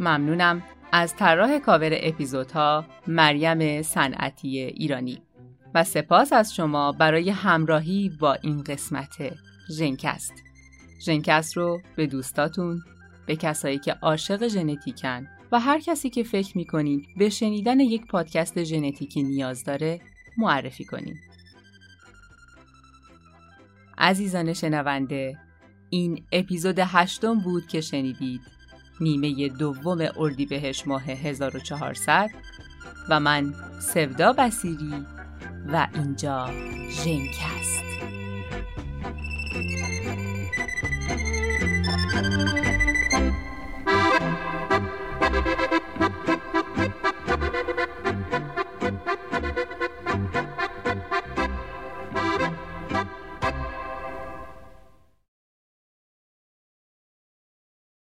ممنونم 0.00 0.62
از 0.92 1.16
طراح 1.16 1.58
کاور 1.58 1.90
اپیزودها 1.92 2.84
مریم 3.06 3.82
صنعتی 3.82 4.58
ایرانی 4.58 5.22
و 5.74 5.84
سپاس 5.84 6.32
از 6.32 6.54
شما 6.54 6.92
برای 6.92 7.30
همراهی 7.30 8.10
با 8.20 8.34
این 8.34 8.62
قسمت 8.62 9.16
ژنکست. 9.78 10.32
ژنکست 11.06 11.56
رو 11.56 11.80
به 11.96 12.06
دوستاتون، 12.06 12.80
به 13.26 13.36
کسایی 13.36 13.78
که 13.78 13.92
عاشق 13.92 14.48
ژنتیکن 14.48 15.26
و 15.52 15.60
هر 15.60 15.80
کسی 15.80 16.10
که 16.10 16.22
فکر 16.22 16.58
می‌کنین 16.58 17.06
به 17.16 17.28
شنیدن 17.28 17.80
یک 17.80 18.06
پادکست 18.06 18.64
ژنتیکی 18.64 19.22
نیاز 19.22 19.64
داره 19.64 20.00
معرفی 20.38 20.84
کنیم. 20.84 21.20
عزیزان 23.98 24.52
شنونده 24.52 25.38
این 25.90 26.24
اپیزود 26.32 26.78
هشتم 26.78 27.40
بود 27.40 27.66
که 27.66 27.80
شنیدید 27.80 28.40
نیمه 29.00 29.48
دوم 29.48 30.08
اردیبهشت 30.16 30.88
ماه 30.88 31.02
1400 31.02 32.30
و 33.08 33.20
من 33.20 33.54
سودا 33.80 34.32
بسیری 34.32 35.06
و 35.72 35.88
اینجا 35.94 36.50
ژنکست 36.90 37.91